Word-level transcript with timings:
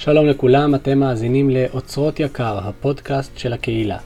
שלום 0.00 0.26
לכולם, 0.26 0.74
אתם 0.74 0.98
מאזינים 0.98 1.50
לאוצרות 1.50 2.20
יקר, 2.20 2.58
הפודקאסט 2.62 3.38
של 3.38 3.52
הקהילה. 3.52 3.98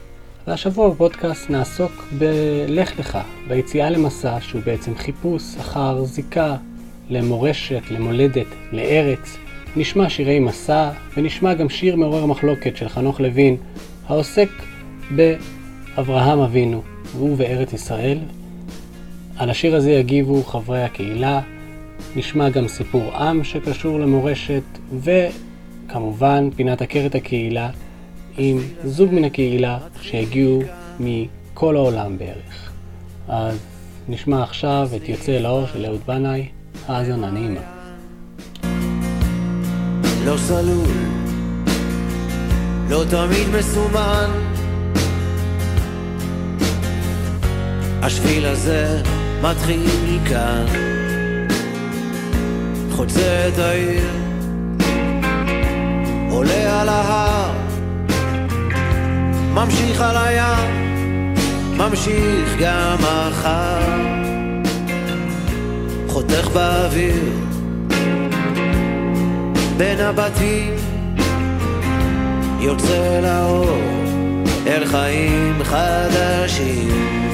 והשבוע 0.47 0.89
בפודקאסט 0.89 1.49
נעסוק 1.49 1.91
בלך 2.17 2.99
לך, 2.99 3.17
ביציאה 3.47 3.89
למסע 3.89 4.37
שהוא 4.41 4.61
בעצם 4.65 4.95
חיפוש 4.95 5.43
אחר 5.59 6.03
זיקה 6.03 6.55
למורשת, 7.09 7.81
למולדת, 7.91 8.45
לארץ. 8.71 9.37
נשמע 9.75 10.09
שירי 10.09 10.39
מסע 10.39 10.91
ונשמע 11.17 11.53
גם 11.53 11.69
שיר 11.69 11.95
מעורר 11.95 12.25
מחלוקת 12.25 12.77
של 12.77 12.89
חנוך 12.89 13.19
לוין, 13.19 13.57
העוסק 14.07 14.49
באברהם 15.15 16.39
אבינו, 16.39 16.81
והוא 17.05 17.37
בארץ 17.37 17.73
ישראל. 17.73 18.19
על 19.37 19.49
השיר 19.49 19.75
הזה 19.75 19.91
יגיבו 19.91 20.43
חברי 20.43 20.83
הקהילה, 20.83 21.41
נשמע 22.15 22.49
גם 22.49 22.67
סיפור 22.67 23.15
עם 23.15 23.43
שקשור 23.43 23.99
למורשת, 23.99 24.63
וכמובן 25.85 26.49
פינת 26.55 26.81
עקרת 26.81 27.15
הקהילה 27.15 27.69
עם 28.37 28.57
זוג 28.83 29.13
מן 29.13 29.23
הקהילה 29.23 29.77
שהגיעו 30.01 30.61
מכל 30.99 31.75
העולם 31.75 32.17
בערך. 32.17 32.71
אז 33.27 33.57
נשמע 34.09 34.43
עכשיו 34.43 34.89
את 34.95 35.09
יוצא 35.09 35.31
לאור 35.31 35.67
של 35.73 35.85
אהוד 35.85 36.01
בנאי, 36.07 36.47
האזנה 36.87 37.31
נעימה. 37.31 37.59
לא 40.25 40.37
סלול, 40.37 40.87
לא 42.89 43.03
תמיד 43.09 43.47
מסומן. 43.59 44.29
השביל 48.01 48.45
הזה 48.45 49.01
מתחיל 49.41 50.19
כאן, 50.29 50.65
חוצה 52.91 53.49
את 53.53 53.59
העיר, 53.59 54.22
עולה 56.33 56.81
על 56.81 56.89
ההר, 56.89 57.51
ממשיך 59.53 60.01
על 60.01 60.17
הים, 60.17 61.33
ממשיך 61.77 62.55
גם 62.59 62.95
מחר, 62.99 63.79
חותך 66.07 66.47
באוויר, 66.53 67.23
בין 69.77 69.99
הבתים, 69.99 70.73
יוצא 72.59 73.19
לאור, 73.23 73.77
אל 74.67 74.85
חיים 74.85 75.63
חדשים. 75.63 77.32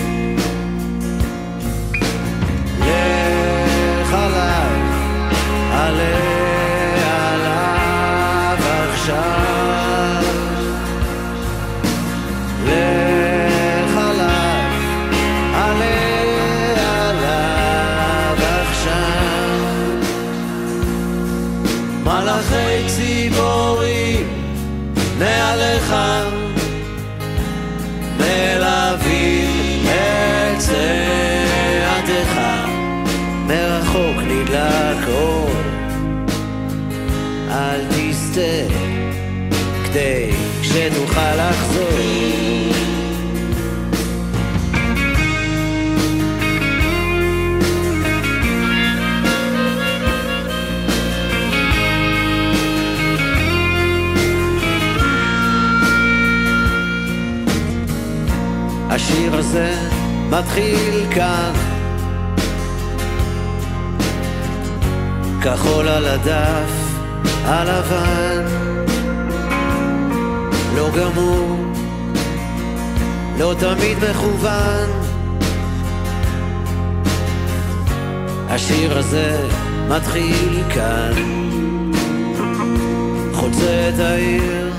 את 83.89 83.99
העיר 83.99 84.73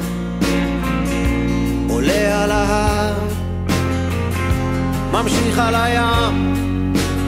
עולה 1.89 2.45
על 2.45 2.51
ההר 2.51 3.15
ממשיך 5.13 5.59
על 5.59 5.75
הים 5.75 6.53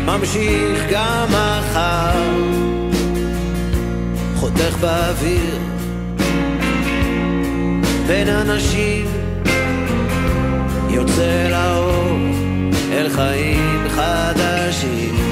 ממשיך 0.06 0.84
גם 0.90 1.26
מחר. 1.28 2.22
חותך 4.36 4.76
באוויר 4.80 5.58
בין 8.06 8.28
אנשים 8.28 9.06
יוצא 10.90 11.48
לאור 11.50 12.18
אל 12.92 13.08
חיים 13.08 13.88
חדשים 13.88 15.31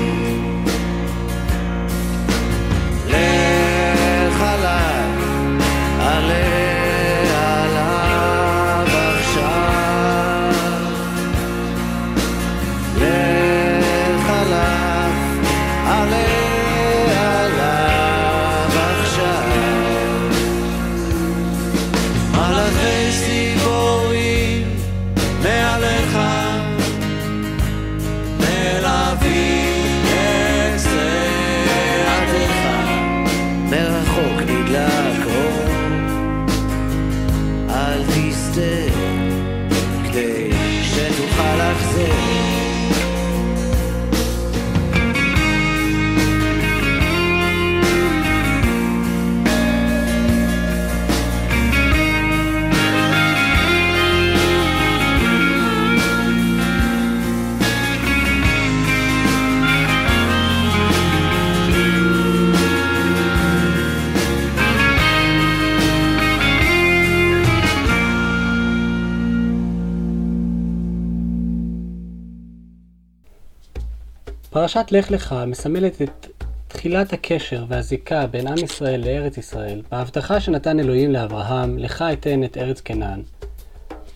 פרשת 74.61 74.87
לך 74.91 75.11
לך 75.11 75.35
מסמלת 75.47 76.03
את 76.03 76.27
תחילת 76.69 77.13
הקשר 77.13 77.65
והזיקה 77.69 78.27
בין 78.27 78.47
עם 78.47 78.59
ישראל 78.65 79.01
לארץ 79.05 79.39
ישראל, 79.39 79.83
בהבטחה 79.91 80.41
שנתן 80.41 80.81
אלוהים 80.81 81.13
לאברהם, 81.13 81.79
לך 81.79 82.05
אתן 82.13 82.45
את 82.45 82.57
ארץ 82.57 82.81
כנען. 82.81 83.23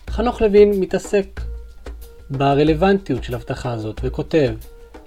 חנוך 0.09 0.41
לוין 0.41 0.79
מתעסק 0.79 1.41
ברלוונטיות 2.29 3.23
של 3.23 3.35
הבטחה 3.35 3.71
הזאת, 3.71 4.01
וכותב, 4.03 4.53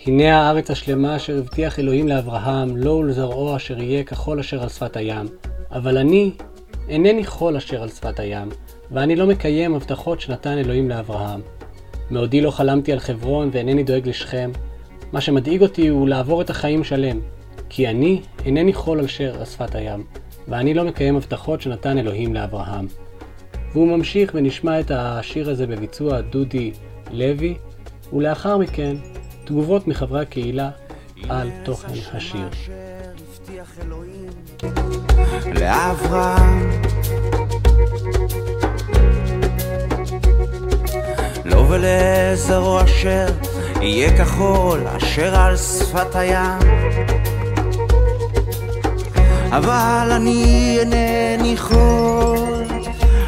הנה 0.07 0.43
הארץ 0.43 0.71
השלמה 0.71 1.17
אשר 1.17 1.39
הבטיח 1.39 1.79
אלוהים 1.79 2.09
לאברהם, 2.09 2.77
לו 2.77 2.93
ולזרעו 2.93 3.57
אשר 3.57 3.79
יהיה 3.79 4.05
ככל 4.05 4.39
אשר 4.39 4.63
על 4.63 4.69
שפת 4.69 4.97
הים. 4.97 5.27
אבל 5.71 5.99
אני 5.99 6.33
אינני 6.89 7.25
כל 7.25 7.57
אשר 7.57 7.83
על 7.83 7.89
שפת 7.89 8.21
הים, 8.21 8.49
ואני 8.91 9.17
לא 9.17 9.27
מקיים 9.27 9.75
הבטחות 9.75 10.21
שנתן 10.21 10.59
אלוהים 10.59 10.89
לאברהם. 10.89 11.41
מעודי 12.11 12.41
לא 12.41 12.51
חלמתי 12.51 12.93
על 12.93 12.99
חברון 12.99 13.51
ואינני 13.53 13.83
דואג 13.83 14.09
לשכם. 14.09 14.51
מה 15.13 15.21
שמדאיג 15.21 15.63
אותי 15.63 15.89
הוא 15.89 16.09
לעבור 16.09 16.43
את 16.43 16.51
החיים 16.51 16.85
שלם, 16.85 17.21
כי 17.69 17.89
אני 17.89 18.21
אינני 18.45 18.73
חול 18.73 18.99
על 18.99 19.07
שר 19.07 19.45
שפת 19.45 19.75
הים, 19.75 20.05
ואני 20.49 20.75
לא 20.75 20.85
מקיים 20.85 21.17
הבטחות 21.17 21.61
שנתן 21.61 21.99
אלוהים 21.99 22.35
לאברהם. 22.35 22.87
והוא 23.73 23.89
ממשיך 23.89 24.31
ונשמע 24.35 24.81
את 24.81 24.91
השיר 24.91 25.51
הזה 25.51 25.67
בביצוע 25.67 26.21
דודי 26.21 26.73
לוי, 27.11 27.55
ולאחר 28.13 28.59
מכן 28.59 28.97
תגובות 29.45 29.89
מחברי 29.89 30.23
הקהילה 30.23 30.71
על 31.29 31.51
תוכן 31.65 31.93
השיר. 32.13 32.49
לאברהם 35.55 36.71
לא 41.45 41.57
ולעזרו 41.57 42.81
אשר 42.85 43.27
יהיה 43.81 44.19
כחול 44.19 44.81
אשר 44.87 45.37
על 45.37 45.57
שפת 45.57 46.17
הים. 46.17 46.59
אבל 49.51 50.09
אני 50.17 50.77
אינני 50.81 51.57
חול 51.57 52.65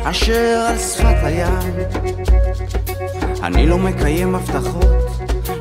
אשר 0.04 0.66
על 0.68 0.78
שפת 0.78 1.16
הים. 1.22 1.58
אני 3.42 3.66
לא 3.66 3.78
מקיים 3.78 4.34
הבטחות 4.34 4.86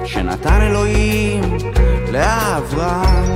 שנתן 0.05 0.61
אלוהים 0.61 1.57
לאברהם 2.11 3.33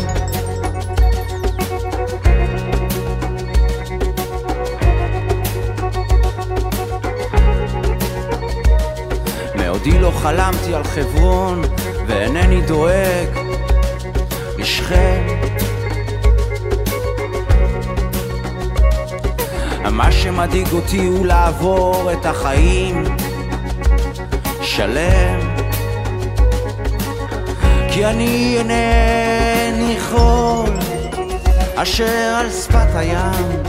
מעודי 9.86 10.00
לא 10.00 10.12
חלמתי 10.12 10.74
על 10.76 10.84
חברון 10.84 11.62
ואינני 12.08 12.62
דואג 12.62 13.28
לשכם 14.58 15.28
מה 19.92 20.12
שמדאיג 20.12 20.68
אותי 20.72 21.06
הוא 21.06 21.26
לעבור 21.26 22.12
את 22.12 22.26
החיים 22.26 23.04
שלם. 24.62 25.40
כי 27.92 28.06
אני 28.06 28.58
אינני 28.58 29.96
חול 30.00 30.70
אשר 31.76 32.36
על 32.40 32.50
שפת 32.52 32.96
הים. 32.96 33.64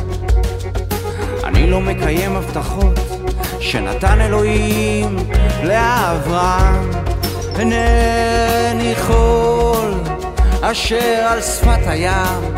אני 1.45 1.71
לא 1.71 1.81
מקיים 1.81 2.37
הבטחות 2.37 3.04
שנתן 3.75 4.21
אלוהים 4.21 5.17
לאברהם 5.65 6.91
אינני 7.59 8.95
חול 8.97 9.95
אשר 10.61 11.27
על 11.29 11.43
שפת 11.43 11.87
הים 11.87 12.55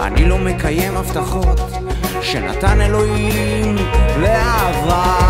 אני 0.00 0.24
לא 0.24 0.38
מקיים 0.38 0.96
הבטחות 0.96 1.60
שנתן 2.22 2.80
אלוהים 2.80 3.76
לאברהם. 4.20 5.25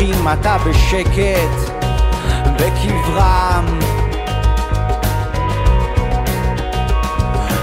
נחים 0.00 0.24
מטה 0.24 0.56
בשקט 0.58 1.72
בקברם. 2.56 3.78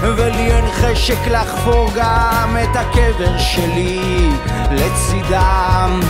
ולי 0.00 0.52
אין 0.52 0.64
חשק 0.72 1.26
לחפור 1.30 1.90
גם 1.96 2.56
את 2.62 2.76
הקבר 2.76 3.38
שלי 3.38 4.30
לצידם. 4.70 6.00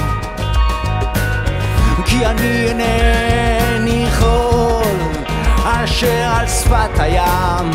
כי 2.05 2.27
אני 2.27 2.69
אינני 2.69 4.07
חול 4.19 4.85
אשר 5.65 6.33
על 6.39 6.47
שפת 6.47 7.01
הים. 7.01 7.71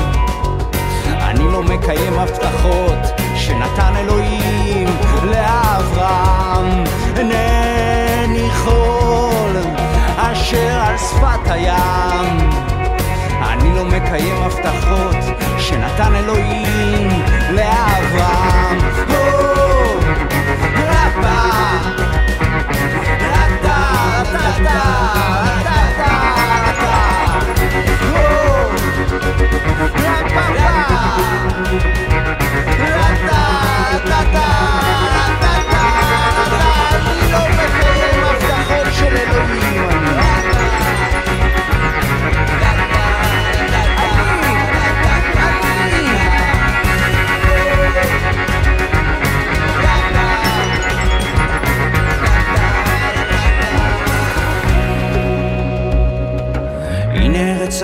אני 1.06 1.52
לא 1.52 1.64
מקיים 1.64 2.20
הבטחות 2.20 3.20
שנתן 3.36 3.94
אלוהים 3.98 4.88
לאברהם. 5.24 6.84
אינני 7.18 7.73
חול 8.54 9.58
אשר 10.18 10.80
על 10.88 10.98
שפת 10.98 11.52
הים. 11.52 12.50
אני 13.42 13.76
לא 13.76 13.86
מקיים 13.86 14.42
הבטחות 14.42 15.16
שנתן 15.60 16.16
אלוהים 16.16 17.10
לאברהם. 17.52 18.54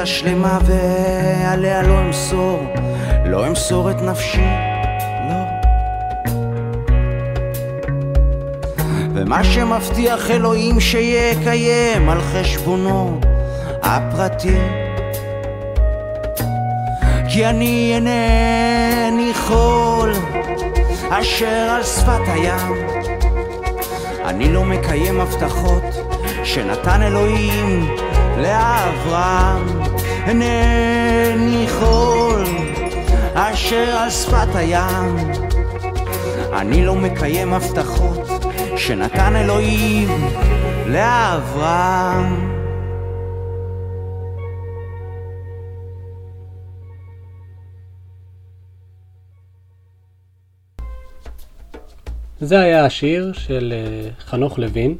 שלמה 0.05 0.59
ועליה 0.63 1.81
לא 1.81 2.01
אמסור, 2.01 2.59
לא 3.25 3.47
אמסור 3.47 3.91
את 3.91 4.01
נפשי, 4.01 4.47
לא. 5.29 5.43
ומה 9.15 9.43
שמבטיח 9.43 10.31
אלוהים 10.31 10.79
שיקיים 10.79 12.09
על 12.09 12.21
חשבונו 12.21 13.19
הפרטי. 13.83 14.57
כי 17.29 17.45
אני 17.45 17.91
אינני 17.95 19.33
חול 19.33 20.13
אשר 21.09 21.67
על 21.75 21.83
שפת 21.83 22.27
הים. 22.27 22.87
אני 24.25 24.53
לא 24.53 24.63
מקיים 24.63 25.19
הבטחות 25.19 25.83
שנתן 26.43 27.01
אלוהים 27.01 27.95
לאברהם. 28.37 29.78
אינני 30.27 31.65
חול 31.69 32.43
אשר 33.33 33.97
על 33.97 34.09
שפת 34.09 34.55
הים. 34.55 35.17
אני 36.53 36.85
לא 36.85 36.95
מקיים 36.95 37.53
הבטחות 37.53 38.29
שנתן 38.77 39.35
אלוהים 39.35 40.09
לאברהם. 40.87 42.49
זה 52.41 52.59
היה 52.59 52.85
השיר 52.85 53.33
של 53.33 53.73
אה, 53.75 54.09
חנוך 54.19 54.59
לוין, 54.59 54.97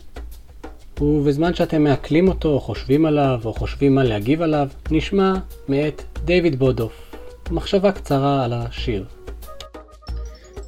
ובזמן 1.02 1.54
שאתם 1.54 1.84
מעכלים 1.84 2.28
אותו, 2.28 2.50
או 2.50 2.60
חושבים 2.60 3.06
עליו, 3.06 3.40
או 3.46 3.54
חושבים 3.54 3.96
מה 3.96 4.04
להגיב 4.04 4.42
עליו, 4.42 4.68
נשמע 4.92 5.34
מאת 5.68 6.02
דיוויד 6.26 6.60
בודוף. 6.60 7.16
מחשבה 7.52 7.92
קצרה 7.92 8.46
על 8.46 8.54
השיר. 8.54 9.06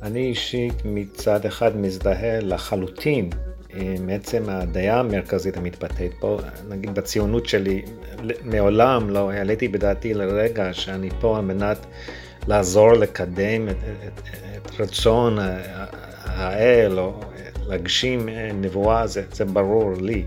אני 0.01 0.19
אישית 0.19 0.73
מצד 0.85 1.45
אחד 1.45 1.77
מזדהה 1.77 2.39
לחלוטין 2.39 3.29
עם 3.73 4.09
עצם 4.09 4.43
הדעה 4.47 4.99
המרכזית 4.99 5.57
המתבטאת 5.57 6.11
פה. 6.19 6.37
נגיד 6.69 6.95
בציונות 6.95 7.45
שלי, 7.45 7.81
מעולם 8.43 9.09
לא 9.09 9.31
העליתי 9.31 9.67
בדעתי 9.67 10.13
לרגע 10.13 10.73
שאני 10.73 11.09
פה 11.19 11.37
על 11.37 11.45
מנת 11.45 11.85
לעזור 12.47 12.93
לקדם 12.93 13.69
את, 13.69 13.75
את, 14.07 14.21
את 14.57 14.79
רצון 14.79 15.37
האל 16.25 16.99
או 16.99 17.19
להגשים 17.67 18.29
אה, 18.29 18.51
נבואה 18.53 19.07
זה, 19.07 19.23
זה 19.31 19.45
ברור 19.45 19.93
לי. 20.01 20.23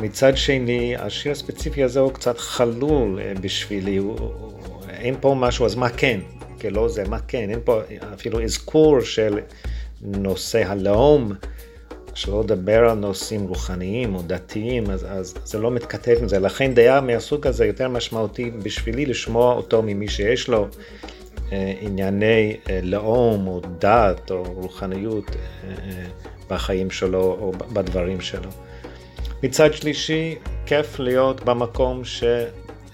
מצד 0.00 0.36
שני, 0.36 0.96
השיר 0.96 1.32
הספציפי 1.32 1.82
הזה 1.82 2.00
הוא 2.00 2.12
קצת 2.12 2.38
חלול 2.38 3.20
אה, 3.20 3.32
בשבילי, 3.40 3.96
הוא, 3.96 4.18
אין 4.90 5.14
פה 5.20 5.34
משהו, 5.38 5.66
אז 5.66 5.74
מה 5.74 5.88
כן? 5.88 6.20
כי 6.58 6.70
לא 6.70 6.88
זה, 6.88 7.04
מה 7.08 7.18
כן? 7.28 7.50
אין 7.50 7.60
פה 7.64 7.80
אפילו 8.14 8.44
אזכור 8.44 9.00
של 9.00 9.38
נושא 10.02 10.62
הלאום, 10.66 11.32
שלא 12.14 12.40
לדבר 12.40 12.90
על 12.90 12.98
נושאים 12.98 13.46
רוחניים 13.46 14.14
או 14.14 14.22
דתיים, 14.26 14.90
אז, 14.90 15.06
אז 15.08 15.34
זה 15.44 15.58
לא 15.58 15.70
מתכתב 15.70 16.16
עם 16.20 16.28
זה. 16.28 16.38
לכן 16.38 16.74
דעה 16.74 17.00
מהסוג 17.00 17.46
הזה 17.46 17.66
יותר 17.66 17.88
משמעותי 17.88 18.50
בשבילי 18.50 19.06
לשמוע 19.06 19.54
אותו 19.54 19.82
ממי 19.82 20.08
שיש 20.08 20.48
לו 20.48 20.68
אה, 21.52 21.72
ענייני 21.80 22.56
לאום 22.82 23.46
או 23.46 23.60
דת 23.78 24.30
או 24.30 24.42
רוחניות 24.42 25.36
בחיים 26.52 26.90
שלו 26.90 27.22
או 27.40 27.52
בדברים 27.52 28.20
שלו. 28.20 28.50
מצד 29.42 29.74
שלישי, 29.74 30.34
כיף 30.66 30.98
להיות 30.98 31.44
במקום 31.44 32.02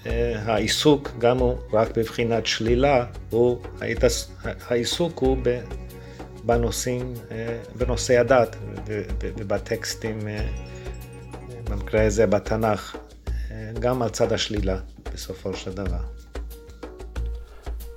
שהעיסוק, 0.05 1.09
גם 1.17 1.37
הוא 1.37 1.57
רק 1.73 1.97
בבחינת 1.97 2.45
שלילה, 2.45 3.05
הוא, 3.29 3.61
העיסוק 4.69 5.19
הוא 5.19 5.37
בנושאים, 6.43 7.13
אה, 7.31 7.57
בנושאי 7.75 8.17
הדת 8.17 8.55
ובטקסטים, 9.37 10.27
אה, 10.27 10.47
במקרה 11.63 12.05
הזה 12.05 12.27
בתנ"ך, 12.27 12.95
אה, 13.51 13.71
גם 13.79 14.01
על 14.01 14.09
צד 14.09 14.33
השלילה 14.33 14.79
בסופו 15.13 15.53
של 15.53 15.71
דבר. 15.71 16.18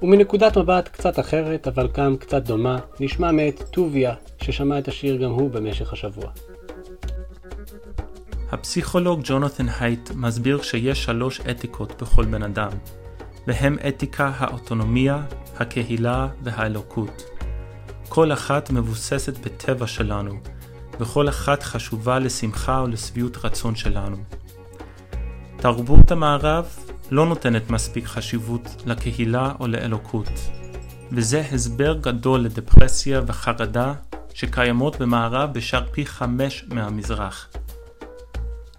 ומנקודת 0.03 0.59
מבט 0.59 0.89
קצת 0.89 1.19
אחרת, 1.19 1.69
אבל 1.69 1.89
גם 1.95 2.17
קצת 2.17 2.43
דומה, 2.43 2.79
נשמע 3.01 3.33
מאת 3.33 3.63
טוביה, 3.71 4.15
ששמע 4.43 4.79
את 4.79 4.89
השיר 4.89 5.17
גם 5.17 5.31
הוא 5.31 5.51
במשך 5.51 5.93
השבוע. 5.93 6.31
הפסיכולוג 8.51 9.21
ג'ונת'ן 9.25 9.67
הייט 9.81 10.11
מסביר 10.15 10.63
שיש 10.63 11.05
שלוש 11.05 11.41
אתיקות 11.41 12.03
בכל 12.03 12.25
בן 12.25 12.43
אדם, 12.43 12.71
והם 13.47 13.77
אתיקה 13.89 14.33
האוטונומיה, 14.37 15.23
הקהילה 15.57 16.29
והאלוקות. 16.43 17.23
כל 18.09 18.33
אחת 18.33 18.71
מבוססת 18.71 19.39
בטבע 19.39 19.87
שלנו, 19.87 20.35
וכל 21.01 21.29
אחת 21.29 21.63
חשובה 21.63 22.19
לשמחה 22.19 22.83
ולשביעות 22.85 23.37
רצון 23.45 23.75
שלנו. 23.75 24.17
תרבות 25.57 26.11
המערב 26.11 26.67
לא 27.11 27.27
נותנת 27.27 27.71
מספיק 27.71 28.07
חשיבות 28.07 28.83
לקהילה 28.87 29.53
או 29.61 29.67
לאלוקות, 29.67 30.31
וזה 31.13 31.45
הסבר 31.53 31.95
גדול 32.01 32.41
לדפרסיה 32.41 33.21
וחרדה 33.27 33.95
שקיימות 34.35 34.99
במערב 35.01 35.53
בשאר 35.53 35.87
פי 35.93 36.07
חמש 36.07 36.65
מהמזרח. 36.69 37.49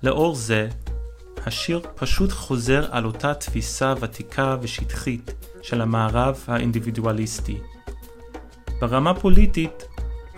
לאור 0.03 0.35
זה, 0.35 0.69
השיר 1.45 1.81
פשוט 1.95 2.31
חוזר 2.31 2.87
על 2.91 3.05
אותה 3.05 3.33
תפיסה 3.33 3.93
ותיקה 3.99 4.57
ושטחית 4.61 5.33
של 5.61 5.81
המערב 5.81 6.43
האינדיבידואליסטי. 6.47 7.57
ברמה 8.81 9.13
פוליטית, 9.13 9.83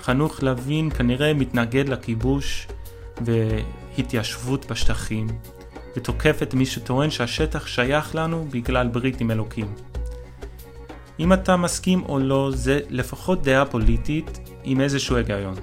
חנוך 0.01 0.44
לוין 0.44 0.89
כנראה 0.89 1.34
מתנגד 1.34 1.89
לכיבוש 1.89 2.68
והתיישבות 3.22 4.65
בשטחים, 4.72 5.27
ותוקף 5.97 6.39
את 6.43 6.53
מי 6.53 6.65
שטוען 6.65 7.09
שהשטח 7.09 7.67
שייך 7.67 8.15
לנו 8.15 8.47
בגלל 8.51 8.87
ברית 8.87 9.21
עם 9.21 9.31
אלוקים. 9.31 9.75
אם 11.19 11.33
אתה 11.33 11.57
מסכים 11.57 12.03
או 12.03 12.19
לא, 12.19 12.51
זה 12.53 12.79
לפחות 12.89 13.43
דעה 13.43 13.65
פוליטית 13.65 14.39
עם 14.63 14.81
איזשהו 14.81 15.15
היגיון. 15.15 15.55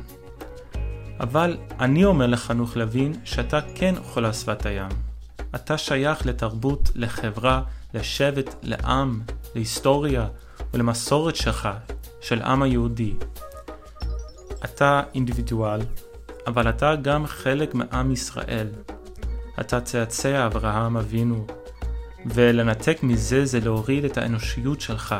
אבל 1.20 1.56
אני 1.80 2.04
אומר 2.04 2.26
לחנוך 2.26 2.76
לוין 2.76 3.12
שאתה 3.24 3.60
כן 3.74 3.94
חולה 4.02 4.32
שפת 4.32 4.66
הים. 4.66 4.88
אתה 5.54 5.78
שייך 5.78 6.26
לתרבות, 6.26 6.90
לחברה, 6.94 7.62
לשבט, 7.94 8.54
לעם, 8.62 9.20
להיסטוריה 9.54 10.26
ולמסורת 10.74 11.36
שלך, 11.36 11.68
של 12.20 12.42
עם 12.42 12.62
היהודי. 12.62 13.14
אתה 14.64 15.02
אינדיבידואל, 15.14 15.80
אבל 16.46 16.68
אתה 16.68 16.96
גם 16.96 17.26
חלק 17.26 17.74
מעם 17.74 18.10
ישראל. 18.12 18.68
אתה 19.62 19.80
צאצא 19.80 20.46
אברהם 20.46 20.96
אבינו, 20.96 21.44
ולנתק 22.26 22.98
מזה 23.02 23.44
זה 23.44 23.60
להוריד 23.60 24.04
את 24.04 24.18
האנושיות 24.18 24.80
שלך 24.80 25.14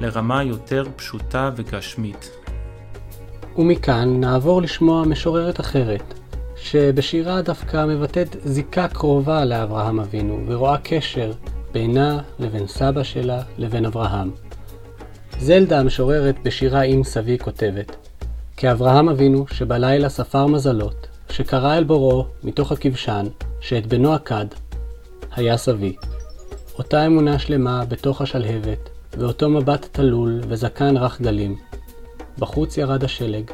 לרמה 0.00 0.42
יותר 0.42 0.84
פשוטה 0.96 1.50
וגשמית. 1.56 2.30
ומכאן 3.56 4.20
נעבור 4.20 4.62
לשמוע 4.62 5.04
משוררת 5.04 5.60
אחרת, 5.60 6.14
שבשירה 6.56 7.42
דווקא 7.42 7.86
מבטאת 7.86 8.36
זיקה 8.44 8.88
קרובה 8.88 9.44
לאברהם 9.44 10.00
אבינו, 10.00 10.44
ורואה 10.46 10.78
קשר 10.82 11.32
בינה 11.72 12.20
לבין 12.38 12.66
סבא 12.66 13.02
שלה 13.02 13.42
לבין 13.58 13.86
אברהם. 13.86 14.30
זלדה 15.40 15.80
המשוררת 15.80 16.36
בשירה 16.42 16.80
עם 16.80 17.04
סבי 17.04 17.38
כותבת 17.38 17.96
כאברהם 18.56 19.08
אבינו 19.08 19.46
שבלילה 19.52 20.08
ספר 20.08 20.46
מזלות, 20.46 21.07
שקרא 21.30 21.76
אל 21.76 21.84
בוראו 21.84 22.26
מתוך 22.44 22.72
הכבשן, 22.72 23.26
שאת 23.60 23.86
בנו 23.86 24.14
עקד, 24.14 24.46
היה 25.32 25.56
סבי. 25.56 25.96
אותה 26.78 27.06
אמונה 27.06 27.38
שלמה 27.38 27.84
בתוך 27.84 28.22
השלהבת, 28.22 28.90
ואותו 29.18 29.50
מבט 29.50 29.88
תלול 29.92 30.40
וזקן 30.48 30.96
רך 30.96 31.20
גלים, 31.20 31.56
בחוץ 32.38 32.78
ירד 32.78 33.04
השלג, 33.04 33.50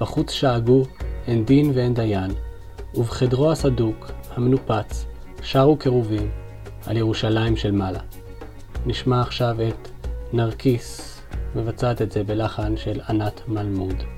בחוץ 0.00 0.30
שאגו 0.30 0.82
אין 1.26 1.44
דין 1.44 1.72
ואין 1.74 1.94
דיין, 1.94 2.30
ובחדרו 2.94 3.52
הסדוק, 3.52 4.10
המנופץ, 4.30 5.06
שרו 5.42 5.76
קרובים 5.76 6.30
על 6.86 6.96
ירושלים 6.96 7.56
של 7.56 7.70
מעלה. 7.70 8.00
נשמע 8.86 9.20
עכשיו 9.20 9.56
את 9.68 9.88
נרקיס, 10.32 11.20
מבצעת 11.54 12.02
את 12.02 12.12
זה 12.12 12.24
בלחן 12.24 12.76
של 12.76 13.00
ענת 13.08 13.40
מלמוד. 13.48 14.13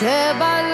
אבינו 0.00 0.71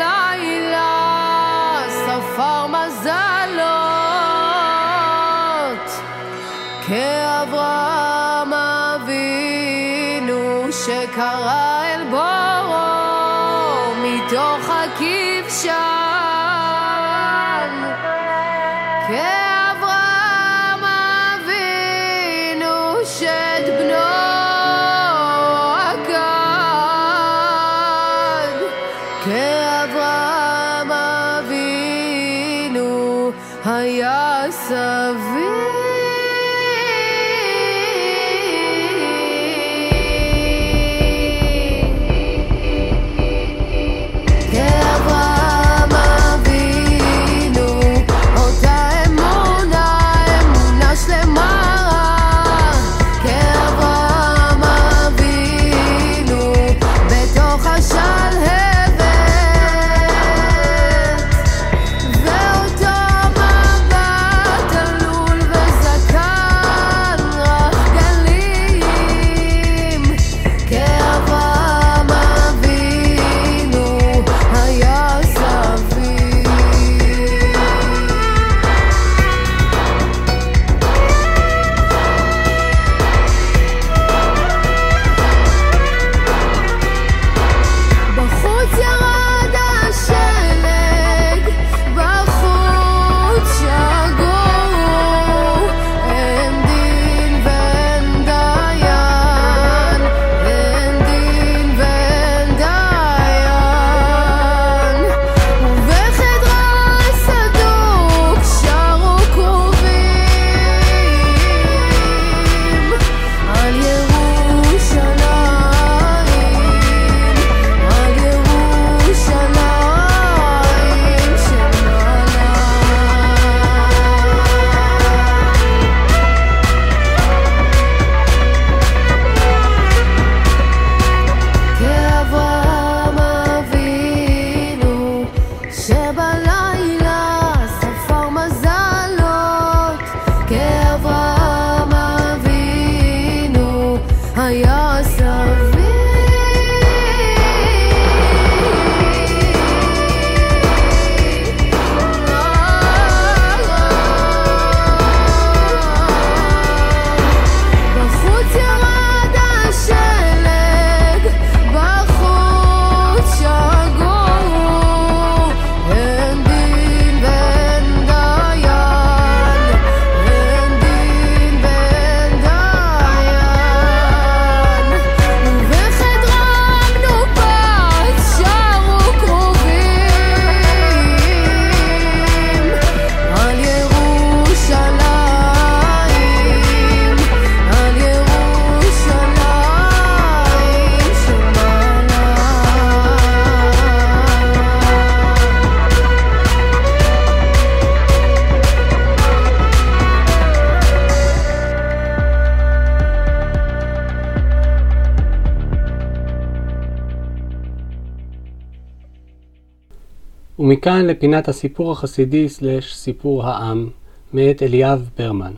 ומכאן 210.79 211.07
לפינת 211.07 211.49
הסיפור 211.49 211.93
החסידי 211.93 212.49
סלש 212.49 212.95
סיפור 212.95 213.47
העם, 213.47 213.91
מאת 214.33 214.63
אליאב 214.63 215.11
ברמן. 215.19 215.55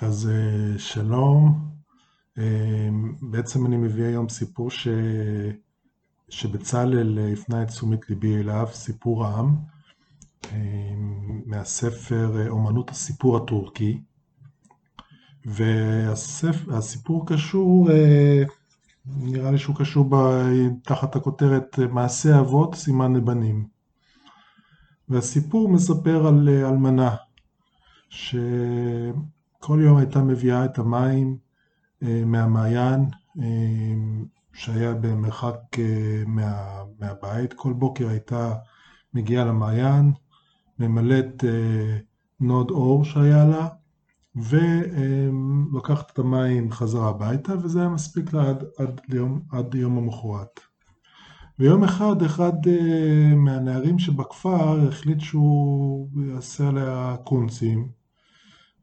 אז 0.00 0.30
אה, 0.32 0.78
שלום, 0.78 1.68
אה, 2.38 2.88
בעצם 3.22 3.66
אני 3.66 3.76
מביא 3.76 4.04
היום 4.04 4.28
סיפור 4.28 4.70
ש... 4.70 4.88
שבצלאל 6.28 7.18
אה, 7.18 7.32
הפנה 7.32 7.62
את 7.62 7.68
תשומת 7.68 8.10
ליבי 8.10 8.36
אליו, 8.36 8.66
סיפור 8.72 9.26
העם, 9.26 9.56
מהספר 11.46 12.48
אומנות 12.48 12.90
הסיפור 12.90 13.36
הטורקי, 13.36 14.00
והסיפור 15.44 17.26
קשור, 17.26 17.88
נראה 19.06 19.50
לי 19.50 19.58
שהוא 19.58 19.76
קשור 19.76 20.06
ב- 20.10 20.68
תחת 20.84 21.16
הכותרת 21.16 21.78
מעשה 21.78 22.40
אבות 22.40 22.74
סימן 22.74 23.16
לבנים. 23.16 23.66
והסיפור 25.08 25.68
מספר 25.68 26.26
על 26.26 26.48
אה, 26.48 26.68
אלמנה, 26.68 27.16
ש... 28.08 28.36
כל 29.58 29.80
יום 29.84 29.96
הייתה 29.96 30.22
מביאה 30.22 30.64
את 30.64 30.78
המים 30.78 31.36
אה, 32.02 32.22
מהמעיין 32.26 33.04
אה, 33.40 33.94
שהיה 34.52 34.94
במרחק 34.94 35.58
מה, 36.26 36.82
מהבית, 36.98 37.52
כל 37.52 37.72
בוקר 37.72 38.08
הייתה 38.08 38.54
מגיעה 39.14 39.44
למעיין, 39.44 40.12
ממלאת 40.78 41.44
נוד 42.40 42.70
אור 42.70 43.04
שהיה 43.04 43.44
לה, 43.44 43.68
ולוקחת 44.36 46.10
את 46.10 46.18
המים 46.18 46.70
חזרה 46.72 47.08
הביתה, 47.08 47.52
וזה 47.62 47.80
היה 47.80 47.88
מספיק 47.88 48.32
לה 48.32 48.50
עד, 48.50 48.64
עד, 48.78 49.00
ליום, 49.08 49.40
עד 49.52 49.74
יום 49.74 49.98
המחרת. 49.98 50.60
ויום 51.58 51.84
אחד, 51.84 52.22
אחד 52.22 52.52
אה, 52.66 53.34
מהנערים 53.34 53.98
שבכפר 53.98 54.88
החליט 54.88 55.20
שהוא 55.20 56.08
יעשה 56.34 56.68
עליה 56.68 57.16
קונצים, 57.24 57.88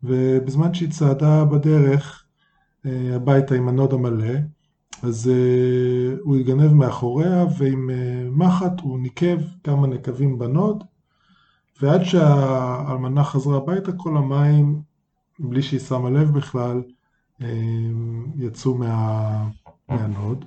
ובזמן 0.04 0.74
שהיא 0.74 0.90
צעדה 0.90 1.46
בדרך 1.46 2.26
אה, 2.86 3.16
הביתה 3.16 3.56
עם 3.56 3.70
הנוד 3.70 3.94
המלא, 3.94 4.34
אז 5.04 5.30
אה, 5.30 6.16
הוא 6.24 6.36
התגנב 6.36 6.74
מאחוריה 6.74 7.46
ועם 7.58 7.90
מחט 8.32 8.82
הוא 8.82 9.00
ניקב 9.00 9.38
כמה 9.64 9.88
נקבים 9.88 10.40
בנוד, 10.40 10.84
ועד 11.82 12.04
שהאלמנה 12.04 13.24
חזרה 13.24 13.58
הביתה 13.58 13.92
כל 13.92 14.18
המים, 14.18 14.82
בלי 15.40 15.62
שהיא 15.62 15.80
שמה 15.80 16.10
לב 16.10 16.34
בכלל, 16.34 16.84
אה, 17.42 17.48
יצאו 18.36 18.76
מה, 18.76 19.50
מהנוד, 19.90 20.46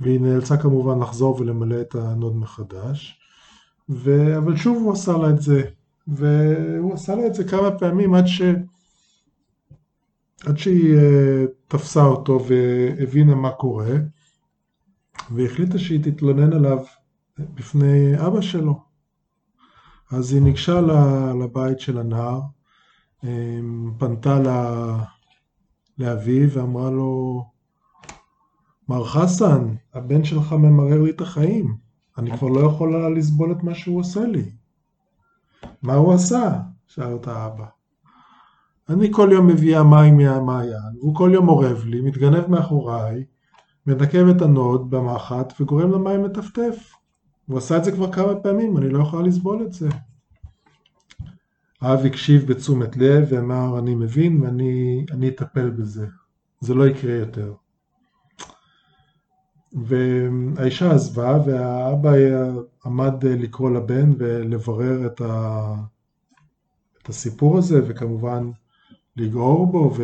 והיא 0.00 0.20
נאלצה 0.20 0.56
כמובן 0.56 1.02
לחזור 1.02 1.40
ולמלא 1.40 1.80
את 1.80 1.94
הנוד 1.94 2.36
מחדש, 2.36 3.20
ו... 3.88 4.36
אבל 4.38 4.56
שוב 4.56 4.82
הוא 4.82 4.92
עשה 4.92 5.12
לה 5.18 5.30
את 5.30 5.40
זה, 5.42 5.62
והוא 6.06 6.94
עשה 6.94 7.14
לה 7.14 7.26
את 7.26 7.34
זה 7.34 7.44
כמה 7.44 7.78
פעמים 7.78 8.14
עד 8.14 8.26
ש... 8.26 8.42
עד 10.46 10.58
שהיא 10.58 10.96
אה, 10.96 11.44
תפסה 11.68 12.04
אותו 12.04 12.40
והבינה 12.46 13.34
מה 13.34 13.50
קורה, 13.50 13.94
והחליטה 15.30 15.78
שהיא 15.78 16.00
תתלונן 16.02 16.52
עליו 16.52 16.78
בפני 17.38 18.26
אבא 18.26 18.40
שלו. 18.40 18.80
אז 20.10 20.32
היא 20.32 20.42
ניגשה 20.42 20.80
לבית 21.42 21.80
של 21.80 21.98
הנער, 21.98 22.40
פנתה 23.98 24.38
ל- 24.38 25.00
לאביו 25.98 26.50
ואמרה 26.50 26.90
לו, 26.90 27.44
מר 28.88 29.04
חסן, 29.04 29.74
הבן 29.94 30.24
שלך 30.24 30.52
ממרר 30.52 31.02
לי 31.02 31.10
את 31.10 31.20
החיים, 31.20 31.76
אני 32.18 32.38
כבר 32.38 32.48
לא 32.48 32.60
יכולה 32.60 33.08
לסבול 33.08 33.52
את 33.52 33.62
מה 33.62 33.74
שהוא 33.74 34.00
עושה 34.00 34.26
לי. 34.26 34.50
מה 35.82 35.94
הוא 35.94 36.12
עשה? 36.12 36.60
שאל 36.86 37.12
אותה 37.12 37.36
האבא. 37.36 37.66
אני 38.88 39.08
כל 39.12 39.28
יום 39.32 39.46
מביאה 39.46 39.82
מים 39.82 40.16
מהמעיין, 40.16 40.96
והוא 41.00 41.14
כל 41.14 41.30
יום 41.34 41.48
אורב 41.48 41.84
לי, 41.84 42.00
מתגנב 42.00 42.46
מאחוריי, 42.46 43.24
מנקב 43.86 44.28
את 44.28 44.42
הנוד 44.42 44.90
במחט 44.90 45.52
וגורם 45.60 45.90
למים 45.90 46.24
לטפטף. 46.24 46.94
הוא 47.46 47.58
עשה 47.58 47.76
את 47.76 47.84
זה 47.84 47.92
כבר 47.92 48.12
כמה 48.12 48.34
פעמים, 48.34 48.76
אני 48.76 48.88
לא 48.88 49.02
יכולה 49.02 49.22
לסבול 49.22 49.62
את 49.62 49.72
זה. 49.72 49.88
האב 51.84 52.06
הקשיב 52.06 52.46
בתשומת 52.46 52.96
לב 52.96 53.26
ואמר, 53.28 53.78
אני 53.78 53.94
מבין 53.94 54.42
ואני 54.42 55.04
אני 55.10 55.28
אטפל 55.28 55.70
בזה. 55.70 56.06
זה 56.60 56.74
לא 56.74 56.86
יקרה 56.88 57.12
יותר. 57.12 57.54
והאישה 59.72 60.92
עזבה 60.92 61.38
והאבא 61.46 62.12
עמד 62.84 63.24
לקרוא 63.24 63.70
לבן 63.70 64.12
ולברר 64.18 65.06
את, 65.06 65.20
ה... 65.20 65.74
את 67.02 67.08
הסיפור 67.08 67.58
הזה 67.58 67.80
וכמובן 67.88 68.50
לגעור 69.16 69.66
בו 69.66 69.94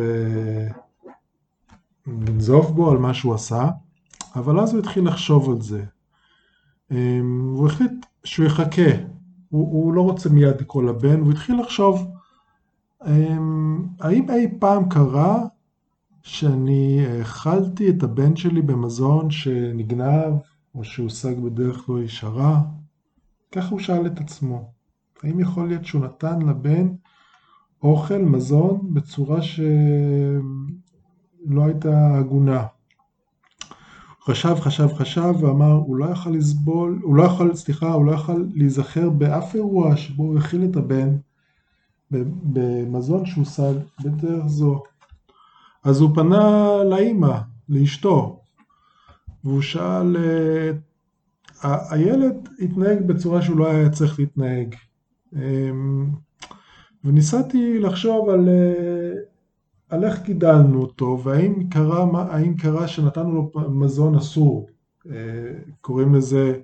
ולנזוף 2.07 2.69
בו 2.71 2.91
על 2.91 2.97
מה 2.97 3.13
שהוא 3.13 3.33
עשה, 3.33 3.69
אבל 4.35 4.59
אז 4.59 4.73
הוא 4.73 4.79
התחיל 4.79 5.07
לחשוב 5.07 5.49
על 5.49 5.61
זה. 5.61 5.83
אמ, 6.91 7.53
הוא 7.55 7.67
החליט 7.67 8.05
שהוא 8.23 8.45
יחכה, 8.45 8.91
הוא, 9.51 9.71
הוא 9.71 9.93
לא 9.93 10.01
רוצה 10.01 10.29
מיד 10.29 10.61
לקרוא 10.61 10.83
לבן, 10.83 11.19
הוא 11.19 11.31
התחיל 11.31 11.59
לחשוב 11.61 12.11
אמ, 13.07 13.87
האם 13.99 14.29
אי 14.29 14.47
פעם 14.59 14.89
קרה 14.89 15.45
שאני 16.23 17.05
האכלתי 17.07 17.89
את 17.89 18.03
הבן 18.03 18.35
שלי 18.35 18.61
במזון 18.61 19.31
שנגנב 19.31 20.33
או 20.75 20.83
שהושג 20.83 21.39
בדרך 21.39 21.89
לא 21.89 22.03
ישרה? 22.03 22.61
ככה 23.51 23.69
הוא 23.69 23.79
שאל 23.79 24.05
את 24.05 24.19
עצמו. 24.19 24.71
האם 25.23 25.39
יכול 25.39 25.67
להיות 25.67 25.85
שהוא 25.85 26.05
נתן 26.05 26.41
לבן 26.41 26.87
אוכל, 27.83 28.17
מזון, 28.17 28.93
בצורה 28.93 29.41
שלא 29.41 29.65
הייתה 31.65 32.17
הגונה? 32.17 32.65
חשב, 34.25 34.55
חשב, 34.59 34.87
חשב 34.97 35.33
ואמר, 35.41 35.71
הוא 35.71 35.95
לא 35.95 36.05
יכול 36.05 36.35
לסבול, 36.35 36.99
הוא 37.03 37.15
לא 37.15 37.23
יכול, 37.23 37.55
סליחה, 37.55 37.93
הוא 37.93 38.05
לא 38.05 38.11
יכול 38.11 38.47
להיזכר 38.53 39.09
באף 39.09 39.55
אירוע 39.55 39.97
שבו 39.97 40.23
הוא 40.23 40.37
הכיל 40.39 40.65
את 40.71 40.75
הבן 40.75 41.17
במזון 42.43 43.25
שהושג 43.25 43.73
בדרך 44.03 44.47
זו. 44.47 44.83
אז 45.83 46.01
הוא 46.01 46.15
פנה 46.15 46.73
לאימא, 46.83 47.37
לאשתו, 47.69 48.41
והוא 49.43 49.61
שאל, 49.61 50.17
הילד 51.63 52.49
התנהג 52.59 53.07
בצורה 53.07 53.41
שהוא 53.41 53.57
לא 53.57 53.71
היה 53.71 53.89
צריך 53.89 54.19
להתנהג. 54.19 54.75
אמ, 55.35 56.09
וניסיתי 57.03 57.79
לחשוב 57.79 58.29
על, 58.29 58.49
אה, 58.49 59.13
על 59.91 60.03
איך 60.03 60.21
גידלנו 60.23 60.81
אותו, 60.81 61.19
והאם 61.23 61.69
קרה, 61.69 62.05
מה- 62.05 62.27
קרה 62.57 62.87
שנתנו 62.87 63.33
לו 63.33 63.51
מזון 63.69 64.15
אסור. 64.15 64.69
אה, 65.11 65.13
קוראים 65.81 66.15
לזה, 66.15 66.59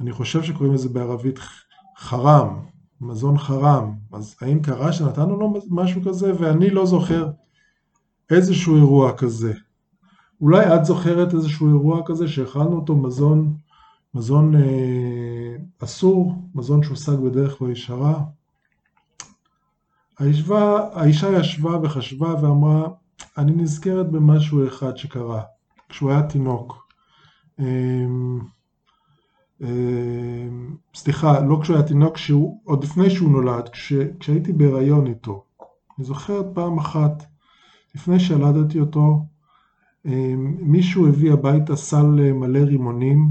אני 0.00 0.12
חושב 0.12 0.42
שקוראים 0.42 0.74
לזה 0.74 0.88
בערבית 0.88 1.38
חרם, 1.98 2.58
מזון 3.00 3.38
חרם. 3.38 3.92
אז 4.12 4.36
האם 4.40 4.62
קרה 4.62 4.92
שנתנו 4.92 5.36
לו 5.36 5.54
משהו 5.70 6.02
כזה? 6.02 6.32
ואני 6.38 6.70
לא 6.70 6.86
זוכר 6.86 7.30
איזשהו 8.30 8.76
אירוע 8.76 9.16
כזה. 9.16 9.52
אולי 10.40 10.74
את 10.76 10.84
זוכרת 10.84 11.34
איזשהו 11.34 11.68
אירוע 11.68 12.00
כזה 12.06 12.28
שהכלנו 12.28 12.76
אותו 12.76 12.96
מזון, 12.96 13.54
מזון 14.14 14.56
אה, 14.56 15.56
אסור, 15.78 16.34
מזון 16.54 16.82
שהושג 16.82 17.16
בדרך 17.16 17.62
לא 17.62 17.68
ישרה. 17.68 18.22
הישבה, 20.22 20.88
האישה 20.92 21.38
ישבה 21.38 21.78
וחשבה 21.82 22.34
ואמרה, 22.42 22.88
אני 23.38 23.52
נזכרת 23.52 24.10
במשהו 24.10 24.66
אחד 24.66 24.96
שקרה, 24.96 25.42
כשהוא 25.88 26.10
היה 26.10 26.22
תינוק. 26.22 26.86
אמ, 27.58 28.40
אמ, 29.60 30.76
סליחה, 30.94 31.40
לא 31.40 31.58
כשהוא 31.62 31.76
היה 31.76 31.86
תינוק, 31.86 32.16
שהוא, 32.16 32.60
עוד 32.64 32.84
לפני 32.84 33.10
שהוא 33.10 33.30
נולד, 33.30 33.68
כש, 33.68 33.92
כשהייתי 34.20 34.52
בהיריון 34.52 35.06
איתו. 35.06 35.44
אני 35.98 36.06
זוכרת 36.06 36.46
פעם 36.54 36.78
אחת, 36.78 37.24
לפני 37.94 38.20
שילדתי 38.20 38.80
אותו, 38.80 39.26
אמ, 40.06 40.56
מישהו 40.60 41.08
הביא 41.08 41.32
הביתה 41.32 41.76
סל 41.76 42.20
אה, 42.20 42.32
מלא 42.32 42.58
רימונים, 42.58 43.28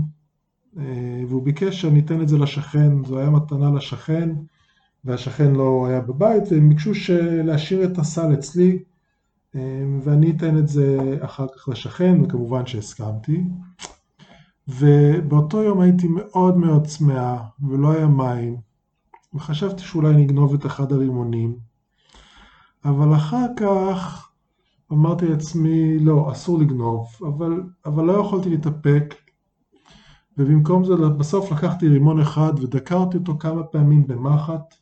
אה, 0.78 1.24
והוא 1.28 1.44
ביקש 1.44 1.82
שאני 1.82 2.00
אתן 2.00 2.22
את 2.22 2.28
זה 2.28 2.38
לשכן, 2.38 3.06
זו 3.06 3.18
הייתה 3.18 3.32
מתנה 3.32 3.72
לשכן, 3.72 4.30
והשכן 5.06 5.52
לא 5.52 5.86
היה 5.88 6.02
בבית, 6.02 6.44
והם 6.52 6.70
ביקשו 6.70 6.92
להשאיר 7.44 7.84
את 7.84 7.98
הסל 7.98 8.34
אצלי, 8.34 8.80
אמ, 9.56 10.00
ואני 10.04 10.32
אתן 10.32 10.58
את 10.58 10.68
זה 10.68 11.18
אחר 11.22 11.48
כך 11.48 11.70
לשכן, 11.70 12.22
וכמובן 12.24 12.66
שהסכמתי. 12.66 13.44
ובאותו 14.68 15.64
יום 15.64 15.82
הייתי 15.82 16.08
מאוד 16.08 16.58
מאוד 16.58 16.88
צמאה, 16.88 17.44
ולא 17.70 17.92
היה 17.92 18.08
מים, 18.08 18.58
וחשבתי 19.34 19.82
שאולי 19.84 20.14
נגנוב 20.14 20.54
את 20.54 20.66
אחד 20.66 20.92
הרימונים, 20.92 21.56
אבל 22.86 23.16
אחר 23.16 23.46
כך 23.58 24.30
אמרתי 24.92 25.28
לעצמי, 25.28 26.00
לא, 26.00 26.32
אסור 26.32 26.60
לגנוב, 26.60 27.08
אבל, 27.22 27.64
אבל 27.86 28.04
לא 28.04 28.14
יכולתי 28.14 28.50
להתאפק, 28.50 29.16
ובמקום 30.38 30.86
זה 30.86 30.96
בסוף 30.96 31.52
לקחתי 31.52 31.88
רימון 31.88 32.20
אחד 32.20 32.54
ודקרתי 32.62 33.18
אותו 33.18 33.38
כמה 33.40 33.64
פעמים 33.64 34.08
במחט, 34.08 34.76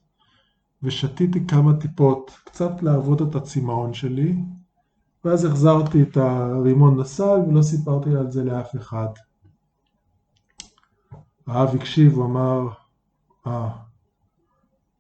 ושתיתי 0.84 1.48
כמה 1.48 1.74
טיפות, 1.74 2.32
קצת 2.46 2.84
להרוות 2.84 3.22
את 3.22 3.36
הצמאון 3.36 3.94
שלי, 3.94 4.36
ואז 5.26 5.46
החזרתי 5.46 6.02
את 6.02 6.18
הרימון 6.18 7.00
לסל 7.00 7.40
ולא 7.48 7.62
סיפרתי 7.62 8.10
על 8.10 8.32
זה 8.32 8.44
לאף 8.44 8.76
אחד. 8.76 9.08
האב 11.48 11.76
הקשיב, 11.76 12.14
הוא 12.14 12.26
אמר, 12.26 12.68
אה, 13.48 13.70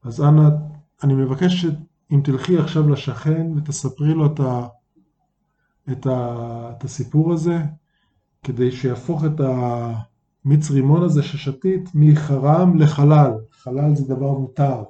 אז 0.03 0.21
אנא, 0.21 0.49
אני 1.03 1.13
מבקש 1.13 1.61
שאם 1.61 2.21
תלכי 2.23 2.57
עכשיו 2.57 2.89
לשכן 2.89 3.47
ותספרי 3.55 4.13
לו 4.13 4.25
את, 4.25 4.39
ה, 4.39 4.67
את, 5.91 6.05
ה, 6.05 6.71
את 6.77 6.83
הסיפור 6.83 7.33
הזה, 7.33 7.57
כדי 8.43 8.71
שיהפוך 8.71 9.25
את 9.25 9.39
המיץ 9.39 10.71
רימון 10.71 11.03
הזה 11.03 11.23
ששתית 11.23 11.89
מחרם 11.93 12.79
לחלל. 12.79 13.31
חלל 13.51 13.95
זה 13.95 14.15
דבר 14.15 14.31
מותר, 14.31 14.83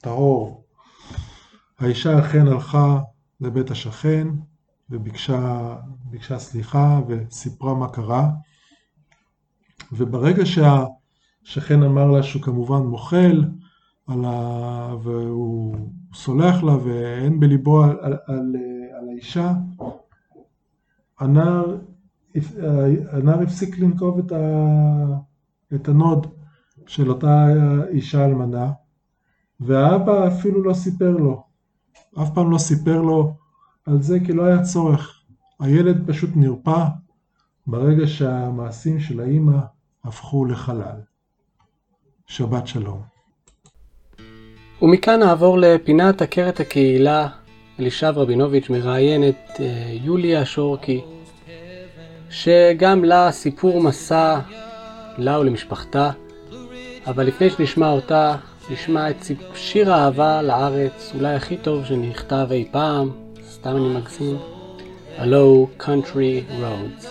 טהור. 0.00 0.64
האישה 1.78 2.18
אכן 2.18 2.46
הלכה 2.46 3.00
לבית 3.40 3.70
השכן 3.70 4.28
וביקשה 4.90 5.76
ביקשה 6.04 6.38
סליחה 6.38 7.00
וסיפרה 7.08 7.74
מה 7.74 7.88
קרה. 7.88 8.30
וברגע 9.92 10.42
שהשכן 10.46 11.82
אמר 11.82 12.10
לה 12.10 12.22
שהוא 12.22 12.42
כמובן 12.42 12.82
מוחל 12.86 13.44
על 14.06 14.24
ה... 14.24 14.94
והוא 15.02 15.76
סולח 16.14 16.62
לה 16.62 16.76
ואין 16.84 17.40
בליבו 17.40 17.84
על, 17.84 17.90
על, 18.00 18.16
על, 18.26 18.56
על 18.98 19.08
האישה, 19.08 19.52
הנער, 21.20 21.76
הנער 23.10 23.42
הפסיק 23.42 23.78
לנקוב 23.78 24.18
את, 24.18 24.32
ה, 24.32 24.64
את 25.74 25.88
הנוד 25.88 26.26
של 26.86 27.10
אותה 27.10 27.46
אישה 27.88 28.24
אלמנה, 28.24 28.72
והאבא 29.60 30.28
אפילו 30.28 30.62
לא 30.62 30.74
סיפר 30.74 31.10
לו, 31.10 31.42
אף 32.22 32.28
פעם 32.34 32.50
לא 32.50 32.58
סיפר 32.58 33.02
לו 33.02 33.34
על 33.86 34.02
זה 34.02 34.18
כי 34.26 34.32
לא 34.32 34.44
היה 34.44 34.62
צורך. 34.62 35.22
הילד 35.60 36.10
פשוט 36.10 36.30
נרפא 36.34 36.84
ברגע 37.66 38.06
שהמעשים 38.06 39.00
של 39.00 39.20
האימא 39.20 39.58
הפכו 40.04 40.44
לחלל. 40.44 41.00
שבת 42.26 42.66
שלום. 42.66 43.00
ומכאן 44.82 45.20
נעבור 45.20 45.58
לפינת 45.58 46.22
עקרת 46.22 46.60
הקהילה. 46.60 47.28
אלישב 47.80 48.12
רבינוביץ' 48.16 48.70
מראיין 48.70 49.28
את 49.28 49.60
אה, 49.60 49.90
יוליה 50.04 50.44
שורקי, 50.44 51.00
שגם 52.30 53.04
לה 53.04 53.32
סיפור 53.32 53.82
מסע, 53.82 54.40
לה 55.18 55.38
ולמשפחתה. 55.38 56.10
אבל 57.06 57.26
לפני 57.26 57.50
שנשמע 57.50 57.90
אותה, 57.90 58.36
נשמע 58.70 59.10
את 59.10 59.16
שיר 59.54 59.92
האהבה 59.92 60.42
לארץ, 60.42 61.12
אולי 61.14 61.34
הכי 61.34 61.56
טוב 61.56 61.84
שנכתב 61.84 62.48
אי 62.50 62.68
פעם, 62.70 63.10
סתם 63.50 63.76
אני 63.76 63.88
מגזים, 63.88 64.36
הלו 65.18 65.68
Country 65.80 66.60
Roads. 66.60 67.06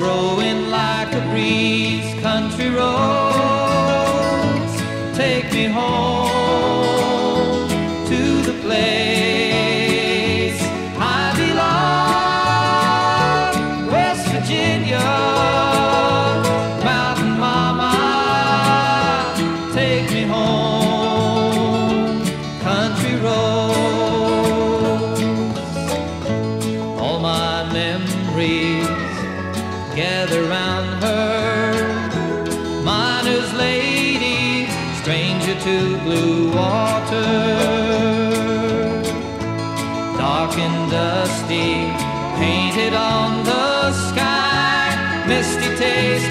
growing 0.00 0.60
like 0.70 1.12
a 1.20 1.22
breeze. 1.30 2.10
Country 2.22 2.70
roads, 2.80 3.12
take 5.14 5.52
me 5.52 5.64
home 5.66 6.49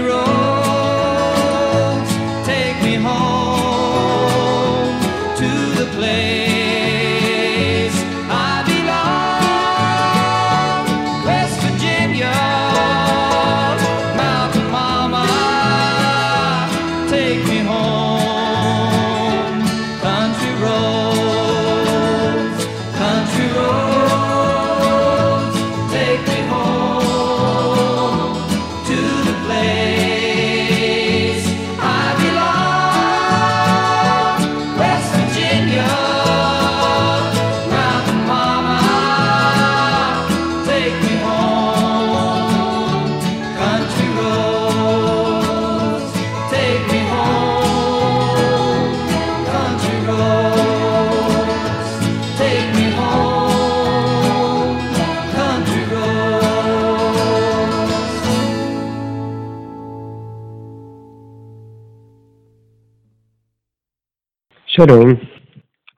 road. 0.00 0.45
שלום, 64.76 65.14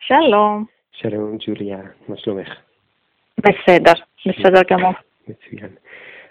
שלום. 0.01 0.65
שלום 0.93 1.37
ג'וליה, 1.47 1.79
מה 2.09 2.17
שלומך? 2.17 2.49
בסדר, 3.39 3.93
בסדר 4.27 4.63
גמור. 4.71 4.93
מצוין. 5.29 5.71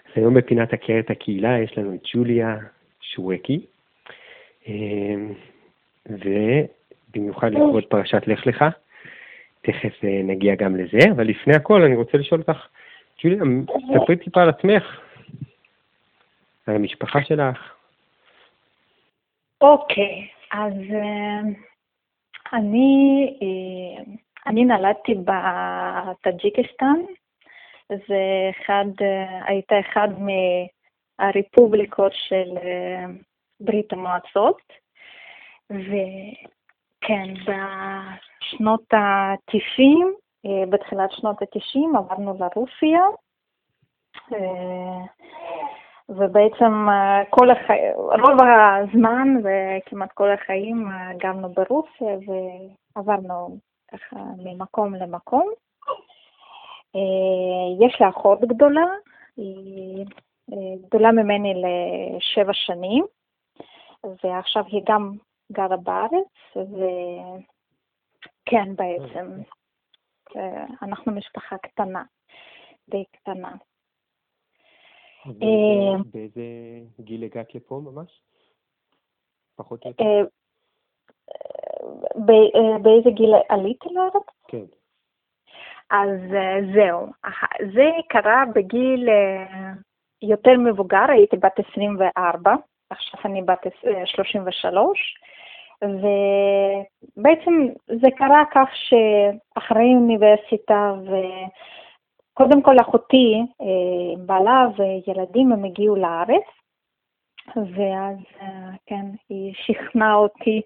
אז 0.06 0.12
היום 0.14 0.34
בפינת 0.34 0.74
את 0.74 1.10
הקהילה 1.10 1.58
יש 1.58 1.78
לנו 1.78 1.94
את 1.94 2.00
ג'וליה 2.14 2.56
שווקי, 3.00 3.66
אמ, 4.66 5.32
ובמיוחד 6.06 7.50
לכבוד 7.50 7.84
פרשת 7.84 8.22
לך 8.26 8.46
לך, 8.46 8.64
תכף 9.62 10.04
אה, 10.04 10.20
נגיע 10.24 10.54
גם 10.54 10.76
לזה, 10.76 11.10
אבל 11.10 11.26
לפני 11.26 11.56
הכל 11.56 11.82
אני 11.82 11.96
רוצה 11.96 12.18
לשאול 12.18 12.40
אותך, 12.40 12.66
ג'וליה, 13.22 13.40
ספרי 13.94 14.16
טיפה 14.16 14.42
על 14.42 14.48
עצמך, 14.48 15.00
על 16.66 16.74
המשפחה 16.76 17.24
שלך. 17.24 17.72
אוקיי, 19.60 20.28
אז 20.52 20.72
אה, 20.94 21.40
אני, 22.52 23.26
אה, 23.42 24.02
אני 24.46 24.64
נולדתי 24.64 25.14
בטאג'יקיסטן, 25.14 27.00
זה 27.88 28.50
אה, 29.02 29.44
הייתה 29.44 29.80
אחד 29.80 30.08
מהרפובליקות 30.18 32.12
של 32.12 32.58
אה, 32.62 33.04
ברית 33.60 33.92
המועצות, 33.92 34.62
וכן, 35.70 37.34
בשנות 37.44 38.94
ה-90, 38.94 39.80
בתחילת 40.70 41.12
שנות 41.12 41.42
ה-90 41.42 41.98
עברנו 41.98 42.38
לרוסיה, 42.40 43.00
ובעצם 46.08 46.88
אה, 46.88 47.22
כל 47.30 47.50
החיים, 47.50 47.94
רוב 47.96 48.40
הזמן 48.40 49.28
וכמעט 49.44 50.12
כל 50.12 50.30
החיים 50.30 50.90
אה, 50.90 51.10
גרנו 51.16 51.48
ברוסיה 51.48 52.16
ועברנו 52.96 53.58
ככה 53.90 54.16
ממקום 54.38 54.94
למקום. 54.94 55.50
אה, 56.96 57.86
יש 57.86 58.00
לי 58.00 58.08
אחות 58.08 58.40
גדולה, 58.40 58.86
היא 59.36 60.06
גדולה 60.86 61.12
ממני 61.12 61.54
לשבע 61.54 62.52
שנים, 62.52 63.04
ועכשיו 64.24 64.64
היא 64.66 64.82
גם 64.88 65.12
גרה 65.52 65.76
בארץ, 65.76 66.56
וכן 66.56 68.76
בעצם, 68.76 69.30
אנחנו 70.82 71.12
משפחה 71.12 71.58
קטנה, 71.58 72.02
די 72.90 73.04
קטנה. 73.12 73.52
אה, 75.28 76.02
באיזה 76.12 76.42
גיל 77.00 77.24
הגעת 77.24 77.54
לפה 77.54 77.80
ממש? 77.84 78.20
פחות 79.56 79.84
או 79.84 79.90
יותר? 79.90 80.04
אה, 80.04 80.20
אה, 82.54 82.78
באיזה 82.78 83.10
גיל 83.10 83.34
עליתי 83.48 83.88
לארץ? 83.94 84.26
כן. 84.48 84.64
אז 85.90 86.10
זהו, 86.74 87.06
זה 87.74 87.90
קרה 88.08 88.44
בגיל 88.54 89.08
יותר 90.22 90.58
מבוגר, 90.58 91.04
הייתי 91.08 91.36
בת 91.36 91.60
24, 91.70 92.54
עכשיו 92.90 93.20
אני 93.24 93.42
בת 93.42 93.66
אה, 93.66 94.06
33, 94.06 95.18
ובעצם 95.82 97.52
זה 97.86 98.08
קרה 98.16 98.42
כך 98.52 98.68
שאחרי 98.74 99.94
אוניברסיטה, 99.94 100.92
וקודם 102.38 102.62
כל 102.62 102.76
אחותי, 102.80 103.34
אה, 103.60 104.24
בעלה 104.26 104.66
וילדים, 104.76 105.52
הם 105.52 105.64
הגיעו 105.64 105.96
לארץ, 105.96 106.44
ואז 107.56 108.16
אה, 108.40 108.70
כן, 108.86 109.06
היא 109.28 109.54
שכנעה 109.54 110.14
אותי 110.14 110.62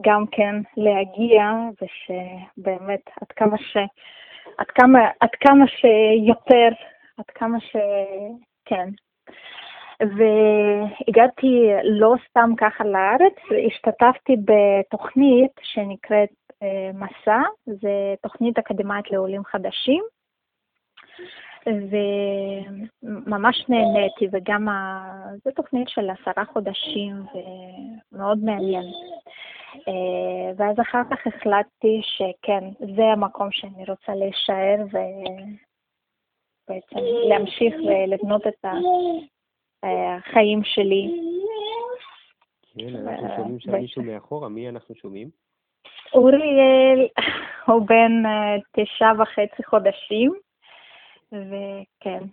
גם 0.00 0.24
כן 0.30 0.54
להגיע, 0.76 1.52
ושבאמת 1.72 3.00
עד 3.20 3.32
כמה 3.36 3.58
ש... 3.58 3.76
עד 4.58 4.66
כמה, 4.66 4.98
עד 5.20 5.30
כמה 5.40 5.64
שיותר, 5.66 6.68
עד 7.18 7.26
כמה 7.34 7.60
ש... 7.60 7.76
כן. 8.64 8.88
והגעתי 10.00 11.70
לא 11.84 12.14
סתם 12.28 12.50
ככה 12.56 12.84
לארץ, 12.84 13.36
השתתפתי 13.66 14.36
בתוכנית 14.44 15.52
שנקראת 15.62 16.34
אה, 16.62 16.90
מסע, 16.94 17.40
זה 17.66 18.14
תוכנית 18.22 18.58
אקדמית 18.58 19.10
לעולים 19.10 19.44
חדשים, 19.44 20.02
וממש 21.66 23.64
נהניתי, 23.68 24.28
וגם 24.32 24.68
ה... 24.68 25.02
זו 25.44 25.50
תוכנית 25.50 25.88
של 25.88 26.10
עשרה 26.10 26.44
חודשים, 26.44 27.14
ומאוד 28.12 28.38
מעניין. 28.44 28.84
אה, 29.88 30.52
ואז 30.56 30.80
אחר 30.80 31.02
כך 31.10 31.26
החלטתי 31.26 32.00
שכן, 32.02 32.64
זה 32.96 33.04
המקום 33.04 33.48
שאני 33.52 33.84
רוצה 33.88 34.14
להישאר 34.14 34.76
ובעצם 36.68 36.96
להמשיך 37.28 37.74
ולבנות 37.74 38.46
את 38.46 38.64
החיים 39.82 40.64
שלי. 40.64 41.10
כן, 42.78 42.96
אנחנו 42.96 43.26
אה, 43.26 43.36
שומעים 43.36 43.60
שם. 43.60 43.72
מישהו 43.72 44.02
מאחורה, 44.02 44.48
מי 44.48 44.68
אנחנו 44.68 44.94
שומעים? 44.94 45.30
אוריאל 46.14 47.08
הוא 47.66 47.86
בן 47.86 48.26
אה, 48.26 48.56
תשעה 48.72 49.12
וחצי 49.18 49.64
חודשים, 49.64 50.32
וכן, 51.32 52.24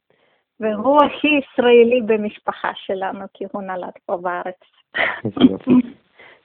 והוא 0.59 1.03
הכי 1.03 1.27
ישראלי 1.27 2.01
במשפחה 2.05 2.71
שלנו, 2.75 3.25
כי 3.33 3.45
הוא 3.51 3.61
נולד 3.61 3.93
פה 4.05 4.17
בארץ. 4.17 4.59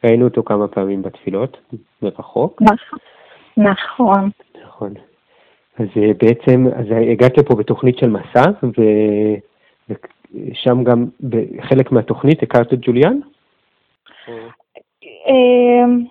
ראינו 0.04 0.24
אותו 0.24 0.42
כמה 0.42 0.68
פעמים 0.68 1.02
בתפילות, 1.02 1.56
מרחוק. 2.02 2.62
נכון. 2.62 2.98
נכון. 3.56 4.30
נכון. 4.64 4.94
אז 5.78 5.86
אה, 5.96 6.12
בעצם, 6.18 6.66
אז 6.76 6.86
הגעת 7.12 7.38
לפה 7.38 7.54
בתוכנית 7.54 7.98
של 7.98 8.10
מסע, 8.10 8.50
ו- 8.62 9.34
ושם 9.88 10.84
גם, 10.84 11.04
בחלק 11.30 11.92
מהתוכנית 11.92 12.42
הכרת 12.42 12.72
את 12.72 12.78
ג'וליאן? 12.80 13.18
אמ, 15.26 16.04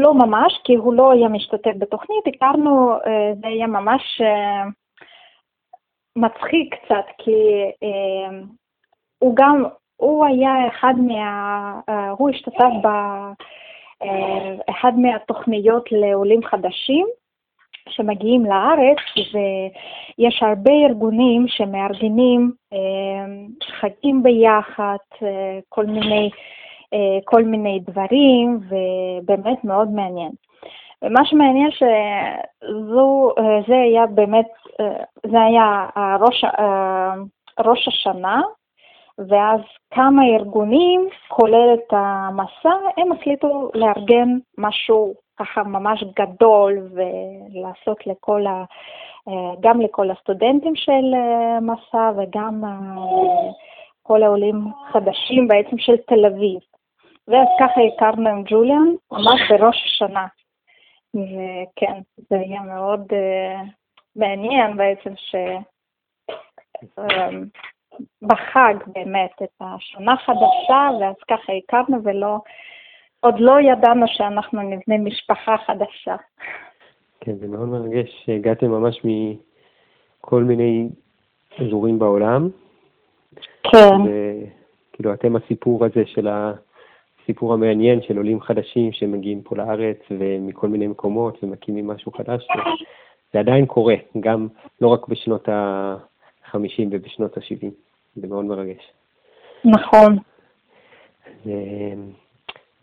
לא 0.00 0.14
ממש, 0.14 0.60
כי 0.64 0.74
הוא 0.74 0.94
לא 0.94 1.12
היה 1.12 1.28
משתתף 1.28 1.72
בתוכנית, 1.78 2.26
הכרנו, 2.26 2.92
אה, 2.92 3.32
זה 3.40 3.48
היה 3.48 3.66
ממש 3.66 4.20
אה, 4.20 4.62
מצחיק 6.16 6.74
קצת, 6.74 7.04
כי 7.18 7.30
אה, 7.82 8.38
הוא 9.18 9.36
גם, 9.36 9.64
הוא 9.96 10.26
היה 10.26 10.68
אחד 10.68 10.94
מה... 11.06 11.80
אה, 11.88 12.10
הוא 12.10 12.30
השתתף 12.30 12.72
באחד 14.00 14.92
מהתוכניות 14.98 15.92
לעולים 15.92 16.42
חדשים 16.42 17.06
שמגיעים 17.88 18.46
לארץ, 18.46 18.98
ויש 19.16 20.42
הרבה 20.42 20.72
ארגונים 20.88 21.48
שמארגנים 21.48 22.52
אה, 22.72 22.78
חגים 23.80 24.22
ביחד, 24.22 24.96
אה, 25.22 25.58
כל 25.68 25.86
מיני 25.86 26.30
אה, 26.94 27.18
כל 27.24 27.44
מיני 27.44 27.80
דברים, 27.86 28.60
ובאמת 28.68 29.64
מאוד 29.64 29.88
מעניין. 29.88 30.30
ומה 31.02 31.24
שמעניין 31.24 31.70
שזו, 31.70 33.30
אה, 33.38 33.60
זה 33.68 33.74
היה 33.74 34.06
באמת, 34.06 34.48
אה, 34.80 35.04
זה 35.26 35.42
היה 35.42 35.88
הראש, 35.94 36.44
אה, 36.44 37.14
ראש 37.60 37.88
השנה, 37.88 38.42
ואז 39.28 39.60
כמה 39.90 40.22
ארגונים, 40.24 41.08
כולל 41.28 41.74
את 41.74 41.92
המסע, 41.92 42.74
הם 42.96 43.12
החליטו 43.12 43.70
לארגן 43.74 44.28
משהו 44.58 45.14
ככה 45.38 45.62
ממש 45.62 46.04
גדול 46.16 46.78
ולעשות 46.92 48.06
לכל 48.06 48.46
ה... 48.46 48.64
גם 49.60 49.80
לכל 49.80 50.10
הסטודנטים 50.10 50.76
של 50.76 51.14
מסע 51.60 52.10
וגם 52.16 52.62
כל 54.02 54.22
העולים 54.22 54.64
חדשים 54.92 55.48
בעצם 55.48 55.78
של 55.78 55.96
תל 55.96 56.26
אביב. 56.26 56.58
ואז 57.28 57.46
ככה 57.60 57.80
הכרנו 57.80 58.28
עם 58.28 58.42
ג'וליאן, 58.46 58.88
ממש 59.12 59.40
בראש 59.50 59.84
השנה. 59.84 60.26
וכן, 61.14 62.00
זה 62.16 62.36
היה 62.36 62.62
מאוד 62.62 63.00
uh, 63.00 63.68
מעניין 64.16 64.76
בעצם 64.76 65.12
ש... 65.16 65.34
um, 66.98 67.34
בחג 68.22 68.74
באמת 68.86 69.30
את 69.42 69.48
השנה 69.60 70.16
חדשה, 70.16 70.88
ואז 71.00 71.14
ככה 71.30 71.52
הכרנו 71.52 72.04
ולא, 72.04 72.38
עוד 73.20 73.34
לא 73.38 73.60
ידענו 73.60 74.06
שאנחנו 74.08 74.62
נבנה 74.62 74.98
משפחה 74.98 75.56
חדשה. 75.66 76.16
כן, 77.20 77.34
זה 77.36 77.48
מאוד 77.48 77.68
מרגש 77.68 78.22
שהגעתם 78.24 78.70
ממש 78.70 79.00
מכל 79.04 80.42
מיני 80.42 80.88
אזורים 81.60 81.98
בעולם. 81.98 82.48
כן. 83.62 83.96
וכאילו 84.00 85.14
אתם 85.14 85.36
הסיפור 85.36 85.84
הזה 85.84 86.06
של 86.06 86.28
הסיפור 87.22 87.54
המעניין 87.54 88.02
של 88.02 88.16
עולים 88.16 88.40
חדשים 88.40 88.92
שמגיעים 88.92 89.42
פה 89.42 89.56
לארץ 89.56 89.98
ומכל 90.10 90.68
מיני 90.68 90.86
מקומות 90.86 91.44
ומקימים 91.44 91.86
משהו 91.86 92.12
חדש. 92.12 92.48
זה 93.32 93.38
עדיין 93.38 93.66
קורה, 93.66 93.94
גם 94.20 94.48
לא 94.80 94.88
רק 94.88 95.08
בשנות 95.08 95.48
ה-50 95.48 96.82
ובשנות 96.90 97.36
ה-70. 97.36 97.70
זה 98.16 98.26
מאוד 98.26 98.44
מרגש. 98.44 98.92
נכון. 99.64 100.16
אז, 101.26 101.50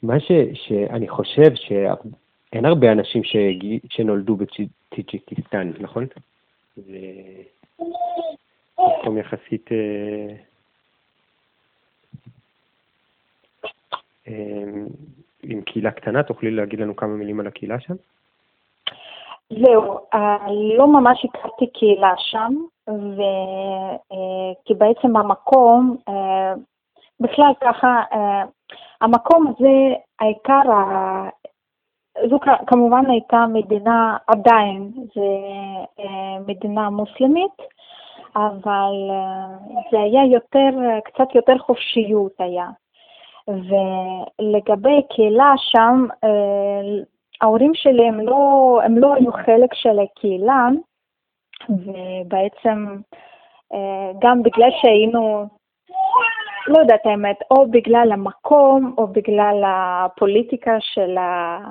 מה 0.03 0.19
ש, 0.19 0.31
שאני 0.53 1.07
חושב 1.07 1.55
אין 2.53 2.65
הרבה 2.65 2.91
אנשים 2.91 3.23
שהגיע, 3.23 3.79
שנולדו 3.89 4.35
בטאג'יקיסטן, 4.35 5.71
נכון? 5.79 6.05
זה 6.77 6.97
מקום 8.79 9.17
יחסית... 9.17 9.71
אה, 9.71 10.48
עם 15.43 15.61
קהילה 15.61 15.91
קטנה, 15.91 16.23
תוכלי 16.23 16.51
להגיד 16.51 16.79
לנו 16.79 16.95
כמה 16.95 17.09
מילים 17.09 17.39
על 17.39 17.47
הקהילה 17.47 17.79
שם? 17.79 17.93
זהו, 19.49 19.97
אה, 20.13 20.37
לא 20.77 20.87
ממש 20.87 21.25
הכרתי 21.25 21.67
קהילה 21.67 22.13
שם, 22.17 22.53
ו... 22.89 23.21
אה, 24.11 24.53
כי 24.65 24.73
בעצם 24.73 25.17
המקום, 25.17 25.97
אה, 26.09 26.53
בכלל 27.19 27.51
ככה, 27.61 28.01
אה, 28.13 28.43
המקום 29.01 29.47
הזה, 29.47 29.95
העיקר, 30.19 30.61
זו 32.29 32.39
כמובן 32.67 33.09
הייתה 33.09 33.45
מדינה, 33.53 34.17
עדיין, 34.27 34.91
זה 35.15 35.29
אה, 35.99 36.39
מדינה 36.47 36.89
מוסלמית, 36.89 37.57
אבל 38.35 38.93
אה, 39.09 39.77
זה 39.91 39.99
היה 39.99 40.25
יותר, 40.25 40.69
קצת 41.05 41.35
יותר 41.35 41.57
חופשיות 41.57 42.31
היה. 42.39 42.67
ולגבי 43.49 45.01
קהילה 45.09 45.53
שם, 45.57 46.05
אה, 46.23 47.03
ההורים 47.41 47.71
שלי 47.73 48.07
הם 48.07 48.19
לא, 48.19 48.79
הם 48.83 48.97
לא 48.97 49.13
היו 49.13 49.31
חלק 49.33 49.73
של 49.73 49.99
הקהילה, 49.99 50.67
ובעצם 51.69 52.97
אה, 53.73 54.11
גם 54.21 54.43
בגלל 54.43 54.69
שהיינו, 54.81 55.47
לא 56.67 56.79
יודעת 56.79 57.05
האמת, 57.05 57.37
או 57.51 57.71
בגלל 57.71 58.11
המקום 58.11 58.95
או 58.97 59.07
בגלל 59.07 59.63
הפוליטיקה 59.65 60.77
של 60.79 61.17
ה- 61.17 61.69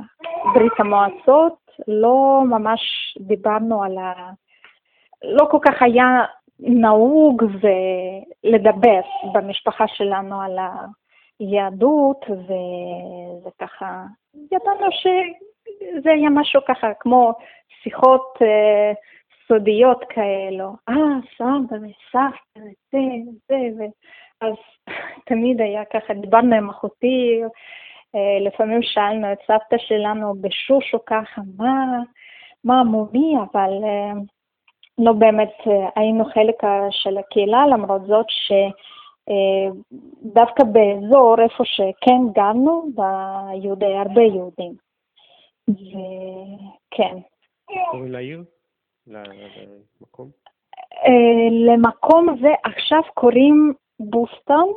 ברית 0.54 0.72
המועצות, 0.78 1.54
לא 1.88 2.42
ממש 2.44 2.80
דיברנו 3.20 3.82
על 3.82 3.98
ה... 3.98 4.30
לא 5.24 5.44
כל 5.50 5.58
כך 5.62 5.82
היה 5.82 6.24
נהוג 6.60 7.44
לדבר 8.44 9.00
במשפחה 9.32 9.88
שלנו 9.88 10.40
על 10.42 10.58
היהדות, 11.40 12.26
וזה 12.30 13.50
ככה, 13.60 14.04
ידענו 14.52 14.86
שזה 14.92 16.10
היה 16.10 16.30
משהו 16.30 16.60
ככה 16.68 16.86
כמו 17.00 17.32
שיחות 17.82 18.38
אה, 18.42 18.92
סודיות 19.48 20.04
כאלו. 20.08 20.72
אה, 20.88 20.94
סבא 21.36 21.76
וסבתא 21.76 22.58
וזה 22.58 22.98
וזה, 23.26 23.56
ו... 23.78 23.84
אז 24.40 24.54
תמיד 25.28 25.60
היה 25.60 25.84
ככה, 25.84 26.14
דיברנו 26.14 26.54
עם 26.54 26.70
אחותי, 26.70 27.40
אה, 28.14 28.46
לפעמים 28.46 28.82
שאלנו 28.82 29.32
את 29.32 29.38
סבתא 29.46 29.76
שלנו 29.78 30.34
בשושו 30.40 30.98
ככה, 31.06 31.40
מה, 31.56 31.98
מה 32.64 32.80
המומי, 32.80 33.36
אבל 33.52 33.70
אה, 33.84 34.12
לא 34.98 35.12
באמת 35.12 35.54
אה, 35.66 35.88
היינו 35.96 36.24
חלק 36.24 36.54
של 36.90 37.18
הקהילה, 37.18 37.66
למרות 37.66 38.02
זאת 38.06 38.26
שדווקא 39.28 40.64
באזור 40.64 41.36
איפה 41.42 41.64
שכן 41.64 42.32
גרנו, 42.34 42.88
ביהודי, 42.94 43.96
הרבה 43.96 44.22
יהודים. 44.22 44.74
וכן. 45.68 47.16
קוראים 47.90 48.12
לעיר? 48.12 48.44
למקום? 49.06 50.28
אה, 51.04 51.48
למקום 51.66 52.28
הזה 52.28 52.52
עכשיו 52.64 53.02
קוראים 53.14 53.72
בוסטון, 54.00 54.72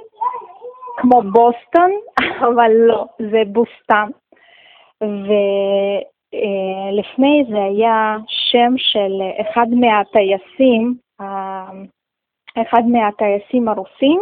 כמו 0.98 1.22
בוסטון, 1.22 1.92
אבל 2.48 2.72
לא, 2.72 3.06
זה 3.32 3.42
בוסטן. 3.48 4.10
ולפני 6.34 7.44
זה 7.50 7.64
היה 7.64 8.18
שם 8.28 8.74
של 8.78 9.22
אחד 9.42 9.68
מהטייסים, 9.70 10.96
אה, 11.22 11.72
אחד 12.58 12.82
מהטייסים 12.88 13.68
הרוסים, 13.68 14.22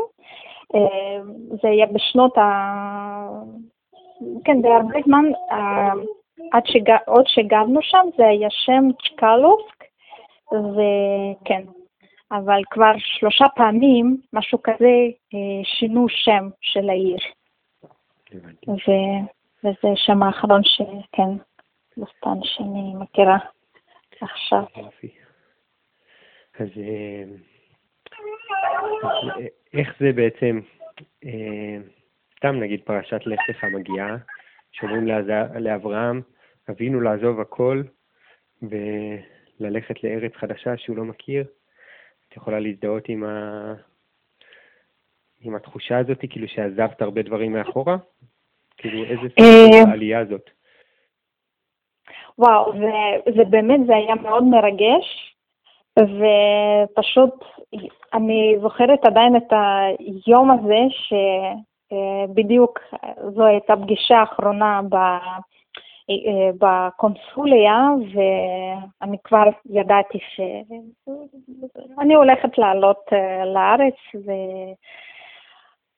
אה, 0.76 1.22
זה 1.62 1.70
היה 1.70 1.86
בשנות 1.86 2.38
ה... 2.38 2.44
כן, 4.46 4.62
זה 4.62 4.68
הרבה 4.68 5.00
זמן, 5.06 5.24
אה, 5.52 5.92
עד 6.52 6.64
שג... 6.66 6.92
עוד 7.06 7.28
שגרנו 7.28 7.80
שם, 7.82 8.08
זה 8.18 8.28
היה 8.28 8.48
שם 8.50 8.84
צ'קלובסק, 9.04 9.84
וכן, 10.52 11.64
אבל 12.32 12.62
כבר 12.70 12.92
שלושה 12.98 13.46
פעמים, 13.56 14.18
משהו 14.34 14.64
כזה, 14.64 14.96
אה, 15.34 15.64
שינו 15.64 16.06
שם 16.10 16.50
של 16.62 16.90
העיר. 16.90 17.20
ו... 18.68 18.92
וזה 19.64 19.94
השם 19.94 20.24
האחרון 20.24 20.62
שכן, 20.64 21.30
בוסטן 21.98 22.40
שאני 22.44 22.94
מכירה 22.96 23.38
עכשיו. 24.22 24.64
אז 26.60 26.68
איך 29.74 29.96
זה 30.00 30.12
בעצם, 30.12 30.60
אה, 31.26 31.78
סתם 32.38 32.56
נגיד 32.56 32.82
פרשת 32.84 33.26
לך 33.26 33.40
לך 33.50 33.64
מגיעה, 33.64 34.18
שאומרים 34.72 35.08
לאברהם, 35.60 36.22
אבינו 36.70 37.02
לעזוב 37.02 37.40
הכל 37.40 37.84
וללכת 38.62 40.04
לארץ 40.04 40.32
חדשה 40.36 40.78
שהוא 40.78 40.98
לא 40.98 41.04
מכיר. 41.04 41.46
את 42.28 42.38
יכולה 42.38 42.60
להזדהות 42.60 43.10
עם, 43.10 43.24
ה... 43.24 43.74
עם 45.42 45.56
התחושה 45.56 45.98
הזאת, 45.98 46.18
כאילו 46.30 46.48
שעזבת 46.48 47.02
הרבה 47.02 47.22
דברים 47.22 47.54
מאחורה? 47.54 47.98
כאילו 48.78 49.04
איזה 49.04 49.28
אה, 49.40 49.66
סיפור 49.66 49.90
העלייה 49.90 50.20
הזאת? 50.20 50.50
וואו, 52.38 52.74
זה, 52.74 53.32
זה 53.36 53.44
באמת, 53.44 53.80
זה 53.88 53.96
היה 53.96 54.16
מאוד 54.16 54.44
מרגש, 54.44 55.36
ופשוט 56.00 57.34
אני 58.14 58.56
זוכרת 58.62 59.06
עדיין 59.06 59.36
את 59.36 59.54
היום 60.26 60.52
הזה, 60.52 60.80
שבדיוק 61.90 62.80
זו 63.36 63.46
הייתה 63.46 63.76
פגישה 63.76 64.18
האחרונה 64.18 64.82
ב, 64.90 64.96
אה, 66.10 66.50
בקונסוליה, 66.60 67.90
ואני 68.14 69.18
כבר 69.24 69.44
ידעתי 69.70 70.20
שאני 70.36 72.16
הולכת 72.16 72.58
לעלות 72.58 73.04
אה, 73.14 73.46
לארץ, 73.46 73.96
ו... 74.26 74.32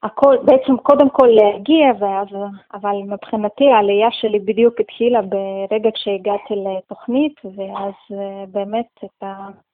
הכל, 0.03 0.37
בעצם 0.43 0.77
קודם 0.77 1.09
כל 1.09 1.27
להגיע, 1.27 1.91
ואז, 1.99 2.27
אבל 2.73 2.95
מבחינתי 3.07 3.69
העלייה 3.69 4.11
שלי 4.11 4.39
בדיוק 4.39 4.79
התחילה 4.79 5.21
ברגע 5.21 5.89
שהגעתי 5.95 6.53
לתוכנית, 6.55 7.41
ואז 7.43 7.93
אה, 8.11 8.43
באמת 8.51 8.89
את 9.05 9.23
ה- 9.23 9.70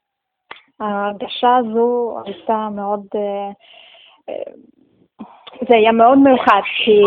ההרגשה 0.80 1.56
הזו 1.56 2.18
הייתה 2.26 2.68
מאוד, 2.76 3.06
אה, 3.16 3.50
אה, 4.30 4.54
זה 5.70 5.76
היה 5.76 5.92
מאוד 5.92 6.18
מיוחד, 6.18 6.62
כי, 6.78 7.02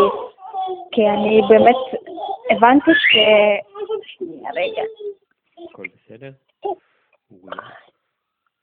כי 0.91 1.09
אני 1.09 1.41
באמת 1.49 1.75
הבנתי 2.49 2.91
ש... 2.91 3.17
שנייה, 4.03 4.49
רגע, 4.55 4.81
הכל 5.69 5.85
בסדר? 5.95 6.31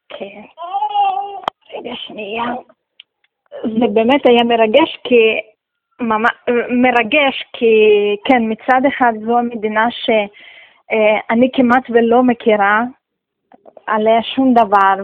כן, 0.09 0.43
רגע 1.75 1.93
שנייה. 1.95 2.45
זה 3.63 3.87
באמת 3.93 4.27
היה 4.27 4.45
מרגש 4.45 4.97
כי, 5.05 5.41
מרגש 6.71 7.45
כי, 7.53 7.75
כן, 8.25 8.43
מצד 8.43 8.81
אחד 8.89 9.13
זו 9.27 9.39
המדינה 9.39 9.87
שאני 9.91 11.51
כמעט 11.53 11.91
ולא 11.91 12.23
מכירה 12.23 12.83
עליה 13.89 14.23
שום 14.23 14.55
דבר, 14.55 14.95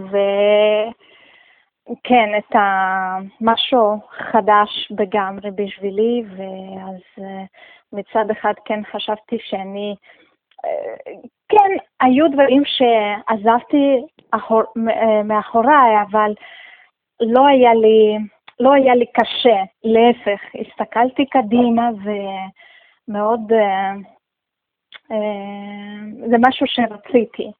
וכן, 1.91 2.28
את 2.39 2.55
המשהו 2.55 4.01
חדש 4.11 4.93
לגמרי 5.01 5.51
בשבילי, 5.51 6.22
ואז 6.28 7.24
אה, 7.24 7.45
מצד 7.93 8.30
אחד 8.30 8.53
כן 8.64 8.80
חשבתי 8.93 9.39
שאני, 9.41 9.95
אה, 10.64 11.12
כן, 11.49 11.76
היו 12.01 12.28
דברים 12.28 12.62
שעזבתי 12.64 14.03
אחור, 14.30 14.62
אה, 14.89 15.22
מאחוריי, 15.22 16.03
אבל 16.11 16.35
לא 17.20 17.47
היה 17.47 17.74
לי, 17.74 18.18
לא 18.61 18.72
היה 18.72 18.95
לי 18.95 19.07
קשה, 19.07 19.62
להפך, 19.85 20.41
הסתכלתי 20.61 21.26
קדימה 21.26 21.89
ומאוד, 23.09 23.53
זה 26.30 26.37
משהו 26.49 26.66
שרציתי. 26.66 27.51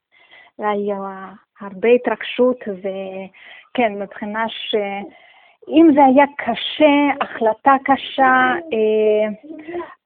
היה 0.59 1.31
הרבה 1.61 1.89
התרגשות 1.89 2.59
וכן, 2.69 3.93
מבחינה 4.03 4.45
שאם 4.49 5.87
זה 5.95 6.01
היה 6.05 6.25
קשה, 6.39 7.25
החלטה 7.25 7.73
קשה, 7.85 8.53
אה, 8.73 9.53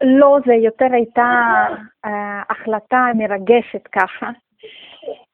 לא, 0.00 0.38
זה 0.46 0.54
יותר 0.54 0.86
הייתה 0.92 1.54
אה, 2.04 2.42
החלטה 2.50 3.06
מרגשת 3.14 3.86
ככה. 3.92 4.30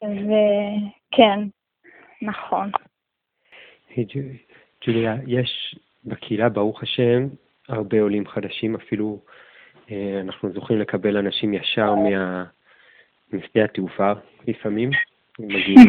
וכן, 0.03 1.41
נכון. 2.23 2.71
ג'ו- 3.99 4.21
ג'וליה, 4.87 5.17
יש 5.27 5.77
בקהילה, 6.05 6.49
ברוך 6.49 6.83
השם, 6.83 7.27
הרבה 7.69 8.01
עולים 8.01 8.27
חדשים, 8.27 8.75
אפילו 8.75 9.19
אה, 9.91 10.21
אנחנו 10.21 10.51
זוכים 10.53 10.79
לקבל 10.79 11.17
אנשים 11.17 11.55
ישר 11.55 11.95
מה, 11.95 12.45
משדה 13.35 13.65
התעופה 13.65 14.13
לפעמים, 14.49 14.91
מגיעים 15.39 15.89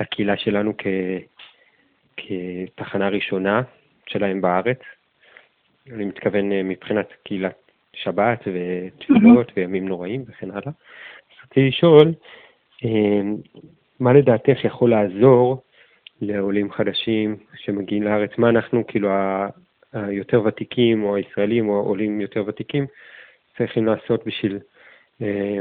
לקהילה 0.00 0.36
שלנו 0.36 0.74
כ, 0.78 0.86
כתחנה 2.16 3.08
ראשונה 3.08 3.62
שלהם 4.06 4.40
בארץ. 4.40 4.78
אני 5.92 6.04
מתכוון 6.04 6.52
אה, 6.52 6.62
מבחינת 6.62 7.08
קהילת 7.24 7.70
שבת 7.92 8.44
ותפילות 8.46 9.52
וימים 9.56 9.88
נוראים 9.88 10.24
וכן 10.28 10.50
הלאה. 10.50 10.72
רציתי 11.44 11.68
לשאול, 11.68 12.12
אה, 12.84 13.20
מה 14.00 14.12
לדעתך 14.12 14.64
יכול 14.64 14.90
לעזור 14.90 15.62
לעולים 16.20 16.72
חדשים 16.72 17.36
שמגיעים 17.56 18.02
לארץ? 18.02 18.30
מה 18.38 18.48
אנחנו, 18.48 18.86
כאילו, 18.86 19.10
היותר 19.92 20.42
ותיקים 20.44 21.04
או 21.04 21.16
הישראלים 21.16 21.68
או 21.68 21.80
עולים 21.80 22.20
יותר 22.20 22.44
ותיקים 22.46 22.86
צריכים 23.58 23.86
לעשות 23.86 24.26
בשביל 24.26 24.58
אה, 25.22 25.58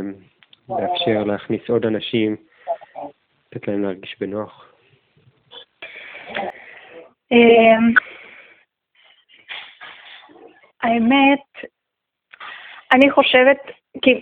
לאפשר 0.70 1.24
להכניס 1.24 1.70
עוד 1.70 1.86
אנשים, 1.86 2.36
לתת 3.52 3.68
להם 3.68 3.84
להרגיש 3.84 4.16
בנוח? 4.20 4.74
אמ, 7.32 7.94
האמת, 10.84 11.72
אני 12.94 13.12
חושבת, 13.12 13.58
כי 14.02 14.22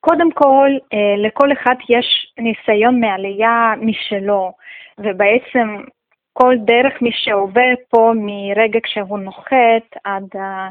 קודם 0.00 0.32
כל, 0.32 0.70
אה, 0.92 1.26
לכל 1.26 1.52
אחד 1.52 1.74
יש 1.88 2.32
ניסיון 2.38 3.00
מעלייה 3.00 3.74
משלו, 3.80 4.52
ובעצם 4.98 5.84
כל 6.32 6.54
דרך 6.64 7.02
מי 7.02 7.10
שעובר 7.12 7.74
פה 7.88 8.12
מרגע 8.16 8.78
כשהוא 8.82 9.18
נוחת 9.18 9.96
עד 10.04 10.36
ה, 10.36 10.68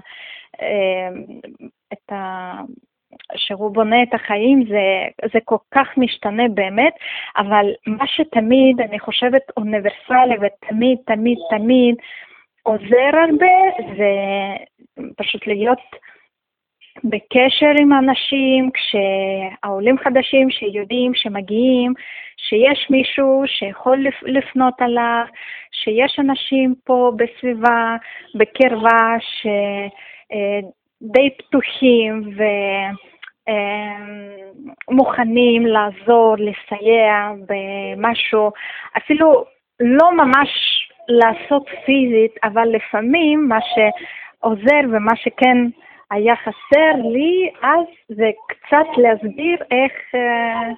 אה, 0.62 1.10
את 1.94 2.12
ה, 2.12 2.54
שהוא 3.36 3.72
בונה 3.74 4.04
את 4.04 4.14
החיים, 4.14 4.64
זה, 4.68 4.82
זה 5.34 5.40
כל 5.46 5.58
כך 5.74 5.88
משתנה 5.98 6.44
באמת, 6.54 6.94
אבל 7.38 7.66
מה 7.88 8.08
שתמיד, 8.08 8.82
אני 8.82 9.00
חושבת, 9.00 9.42
אוניברסלי 9.58 10.36
ותמיד, 10.42 10.98
תמיד, 11.06 11.38
תמיד 11.50 11.96
עוזר 12.64 13.18
הרבה, 13.24 13.86
זה 13.98 14.12
פשוט 15.18 15.48
להיות 15.48 15.80
בקשר 17.04 17.72
עם 17.82 17.94
אנשים, 17.94 18.70
כשהעולים 18.74 19.98
חדשים 19.98 20.50
שיודעים 20.50 21.12
שמגיעים, 21.16 21.94
שיש 22.38 22.88
מישהו 22.90 23.44
שיכול 23.46 24.00
לפ- 24.04 24.24
לפנות 24.24 24.74
עליו, 24.82 25.24
שיש 25.72 26.20
אנשים 26.20 26.76
פה 26.84 27.12
בסביבה, 27.16 27.96
בקרבה, 28.36 29.16
שדי 31.02 31.30
פתוחים 31.38 32.22
ומוכנים 34.90 35.66
לעזור, 35.66 36.36
לסייע 36.38 37.32
במשהו, 37.48 38.52
אפילו 38.98 39.46
לא 39.80 40.12
ממש 40.12 40.50
לעשות 41.08 41.66
פיזית, 41.86 42.36
אבל 42.44 42.68
לפעמים 42.68 43.48
מה 43.48 43.60
שעוזר 43.62 44.82
ומה 44.92 45.16
שכן 45.16 45.58
היה 46.12 46.36
חסר 46.36 46.94
לי 47.12 47.50
אז 47.62 47.86
זה 48.10 48.30
קצת 48.48 48.88
להסביר 48.98 49.58
איך, 49.72 49.92
אה, 50.16 50.70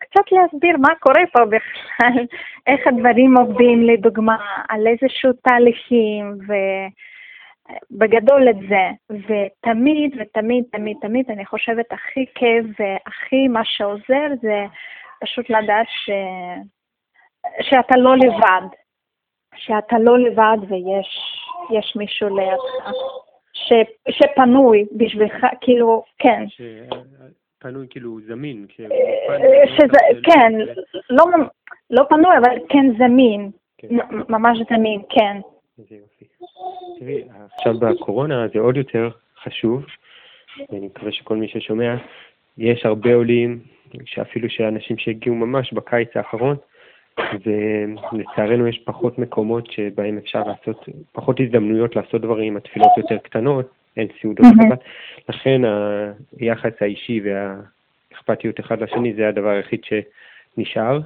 קצת 0.00 0.32
להסביר 0.32 0.76
מה 0.76 0.94
קורה 1.00 1.22
פה 1.32 1.44
בכלל, 1.44 2.24
איך 2.66 2.86
הדברים 2.86 3.36
עובדים 3.36 3.82
לדוגמה, 3.82 4.36
על 4.68 4.86
איזשהו 4.86 5.32
תהליכים 5.32 6.38
ובגדול 7.90 8.48
את 8.50 8.56
זה. 8.68 8.90
ותמיד 9.10 10.16
ותמיד 10.20 10.64
תמיד 10.72 10.96
תמיד 11.00 11.30
אני 11.30 11.46
חושבת 11.46 11.92
הכי 11.92 12.26
כיף 12.34 12.64
והכי 12.78 13.48
מה 13.48 13.60
שעוזר 13.64 14.26
זה 14.42 14.64
פשוט 15.20 15.50
לדעת 15.50 15.86
ש... 15.88 16.10
שאתה 17.60 17.96
לא 17.98 18.16
לבד, 18.16 18.66
שאתה 19.56 19.98
לא 19.98 20.18
לבד 20.18 20.56
ויש 20.68 21.38
יש 21.72 21.96
מישהו 21.96 22.36
לידך. 22.38 22.90
ש, 23.52 23.72
שפנוי 24.10 24.84
בשבילך, 24.96 25.46
כאילו, 25.60 26.04
כן. 26.18 26.44
שפנוי 26.48 27.86
כאילו 27.90 28.20
זמין. 28.26 28.66
כש- 28.68 28.80
אה, 28.80 29.66
שזה, 29.76 29.98
כן, 30.22 30.52
לא, 31.10 31.24
ממ- 31.26 31.48
לא 31.90 32.02
פנוי, 32.08 32.38
אבל 32.38 32.56
כן 32.68 32.86
זמין. 32.98 33.50
כן. 33.78 33.88
ממש 34.28 34.58
זמין, 34.70 35.02
כן. 35.08 35.36
איזה 35.78 35.94
יופי. 35.94 36.24
תראי, 36.98 37.24
עכשיו 37.54 37.78
בקורונה 37.78 38.48
זה 38.54 38.60
עוד 38.60 38.76
יותר 38.76 39.10
חשוב, 39.42 39.86
ואני 40.70 40.86
מקווה 40.86 41.12
שכל 41.12 41.36
מי 41.36 41.48
ששומע, 41.48 41.96
יש 42.58 42.86
הרבה 42.86 43.14
עולים, 43.14 43.58
שאפילו 44.04 44.50
שאנשים 44.50 44.98
שהגיעו 44.98 45.34
ממש 45.34 45.72
בקיץ 45.72 46.08
האחרון, 46.14 46.56
ולצערנו 48.12 48.68
יש 48.68 48.82
פחות 48.84 49.18
מקומות 49.18 49.70
שבהם 49.70 50.18
אפשר 50.18 50.42
לעשות, 50.42 50.88
פחות 51.12 51.40
הזדמנויות 51.40 51.96
לעשות 51.96 52.20
דברים, 52.20 52.56
התפילות 52.56 52.90
יותר 52.96 53.18
קטנות, 53.18 53.70
אין 53.96 54.08
סעודות. 54.20 54.46
שבת, 54.46 54.78
לכן 55.28 55.60
היחס 56.38 56.72
האישי 56.80 57.20
והאכפתיות 57.24 58.60
אחד 58.60 58.82
לשני 58.82 59.14
זה 59.14 59.28
הדבר 59.28 59.48
היחיד 59.48 59.80
שנשאר, 59.84 61.00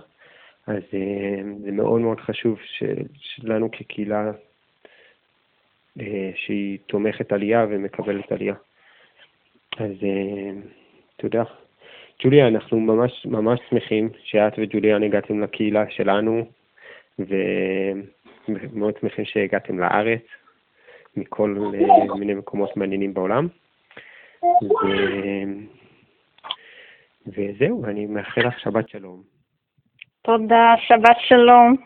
אז 0.67 0.83
אה, 0.95 1.43
זה 1.65 1.73
מאוד 1.73 2.01
מאוד 2.01 2.21
חשוב 2.21 2.59
שלנו 3.21 3.71
כקהילה 3.71 4.31
שהיא 6.35 6.79
תומכת 6.87 7.33
עלייה 7.33 7.67
ומקבלת 7.71 8.33
עלייה. 8.33 8.55
אז 9.79 9.93
אה, 10.03 10.51
תודה. 11.17 11.45
ג'וליה, 12.23 12.49
אנחנו 12.49 12.81
ממש 12.81 13.27
ממש 13.27 13.61
שמחים 13.71 14.09
שאת 14.25 14.53
וג'וליאן 14.59 15.03
הגעתם 15.03 15.41
לקהילה 15.41 15.91
שלנו, 15.91 16.47
ומאוד 17.19 18.95
שמחים 19.01 19.25
שהגעתם 19.25 19.79
לארץ, 19.79 20.23
מכל 21.17 21.57
אה, 21.75 22.15
מיני 22.15 22.35
מקומות 22.35 22.77
מעניינים 22.77 23.15
בעולם. 23.15 23.49
ו... 24.43 24.67
וזהו, 27.27 27.85
אני 27.85 28.07
מאחל 28.07 28.41
לך 28.47 28.61
שבת 28.61 28.89
שלום, 28.89 29.23
תודה, 30.23 30.75
שבת 30.79 31.17
שלום. 31.29 31.77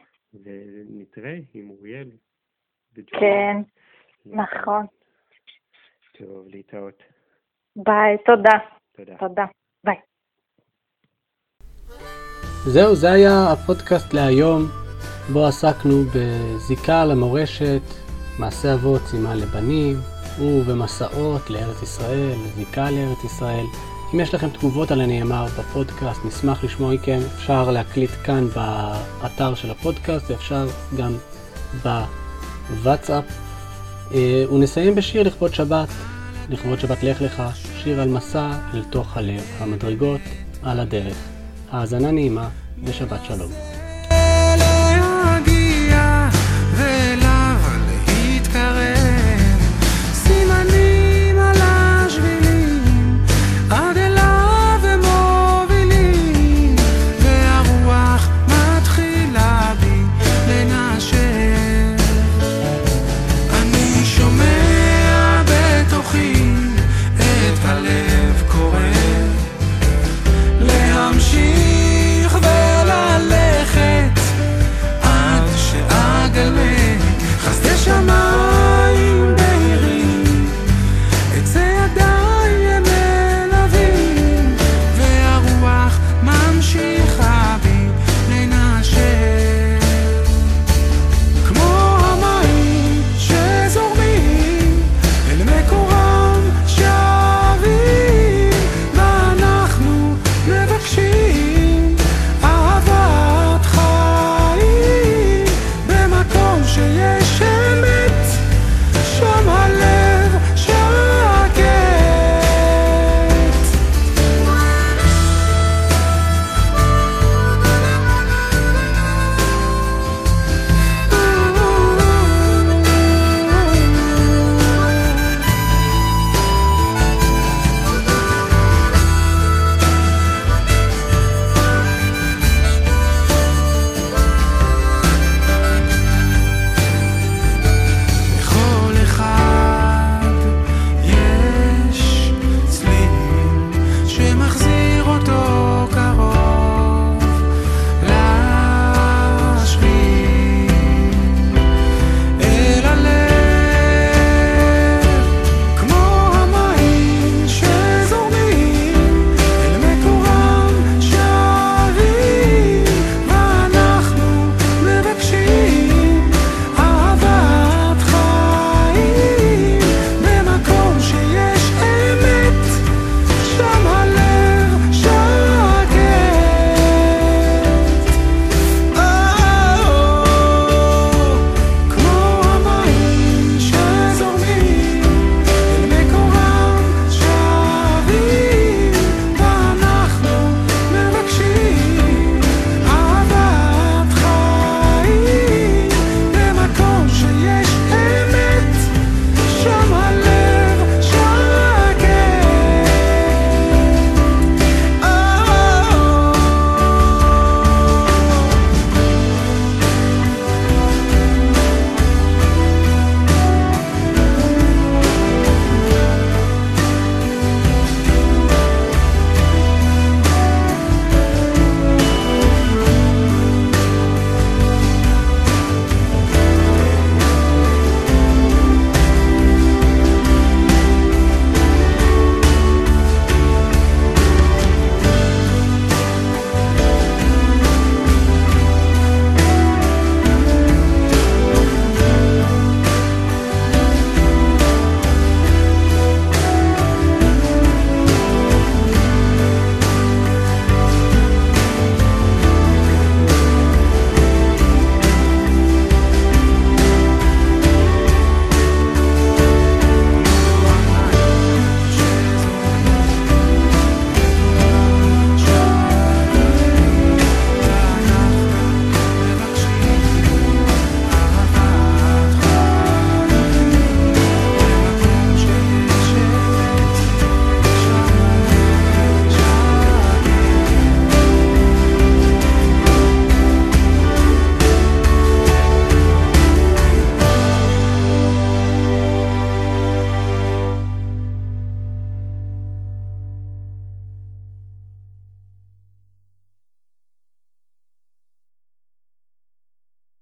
ונתראה 0.45 1.39
עם 1.55 1.71
אוריאל. 1.71 2.09
כן, 3.07 3.57
נכון. 4.27 4.87
טוב, 6.19 6.47
להתראות. 6.47 7.03
ביי, 7.77 8.17
תודה. 8.27 8.59
תודה. 8.97 9.17
תודה. 9.19 9.45
ביי. 9.85 9.97
זהו, 12.67 12.95
זה 12.95 13.13
היה 13.13 13.53
הפודקאסט 13.53 14.15
להיום, 14.15 14.63
בו 15.33 15.47
עסקנו 15.47 15.95
בזיקה 16.15 17.05
למורשת, 17.05 17.83
מעשה 18.39 18.75
אבות 18.75 19.01
סימן 19.03 19.37
לבנים, 19.37 19.97
ובמסעות 20.41 21.51
לארץ 21.51 21.83
ישראל, 21.83 22.37
זיקה 22.55 22.91
לארץ 22.91 23.25
ישראל. 23.25 23.65
אם 24.15 24.21
יש 24.21 24.35
לכם 24.35 24.49
תגובות 24.49 24.91
על 24.91 25.01
הנאמר 25.01 25.45
בפודקאסט, 25.59 26.25
נשמח 26.25 26.65
לשמוע 26.65 26.95
מכם. 26.95 27.19
אפשר 27.35 27.71
להקליט 27.71 28.11
כאן 28.25 28.45
באתר 28.49 29.55
של 29.55 29.71
הפודקאסט, 29.71 30.31
ואפשר 30.31 30.67
גם 30.99 31.13
בוואטסאפ. 31.83 33.44
אה, 34.13 34.45
ונסיים 34.53 34.95
בשיר 34.95 35.23
לכבוד 35.23 35.55
שבת, 35.55 35.89
לכבוד 36.51 36.81
שבת 36.81 37.03
לך 37.03 37.23
לך, 37.23 37.43
שיר 37.83 38.01
על 38.01 38.09
מסע 38.09 38.53
אל 38.75 38.83
תוך 38.91 39.17
הלב, 39.17 39.43
המדרגות 39.59 40.21
על 40.63 40.81
הדרך. 40.81 41.17
האזנה 41.71 42.11
נעימה 42.11 42.49
ושבת 42.85 43.21
שלום. 43.25 43.74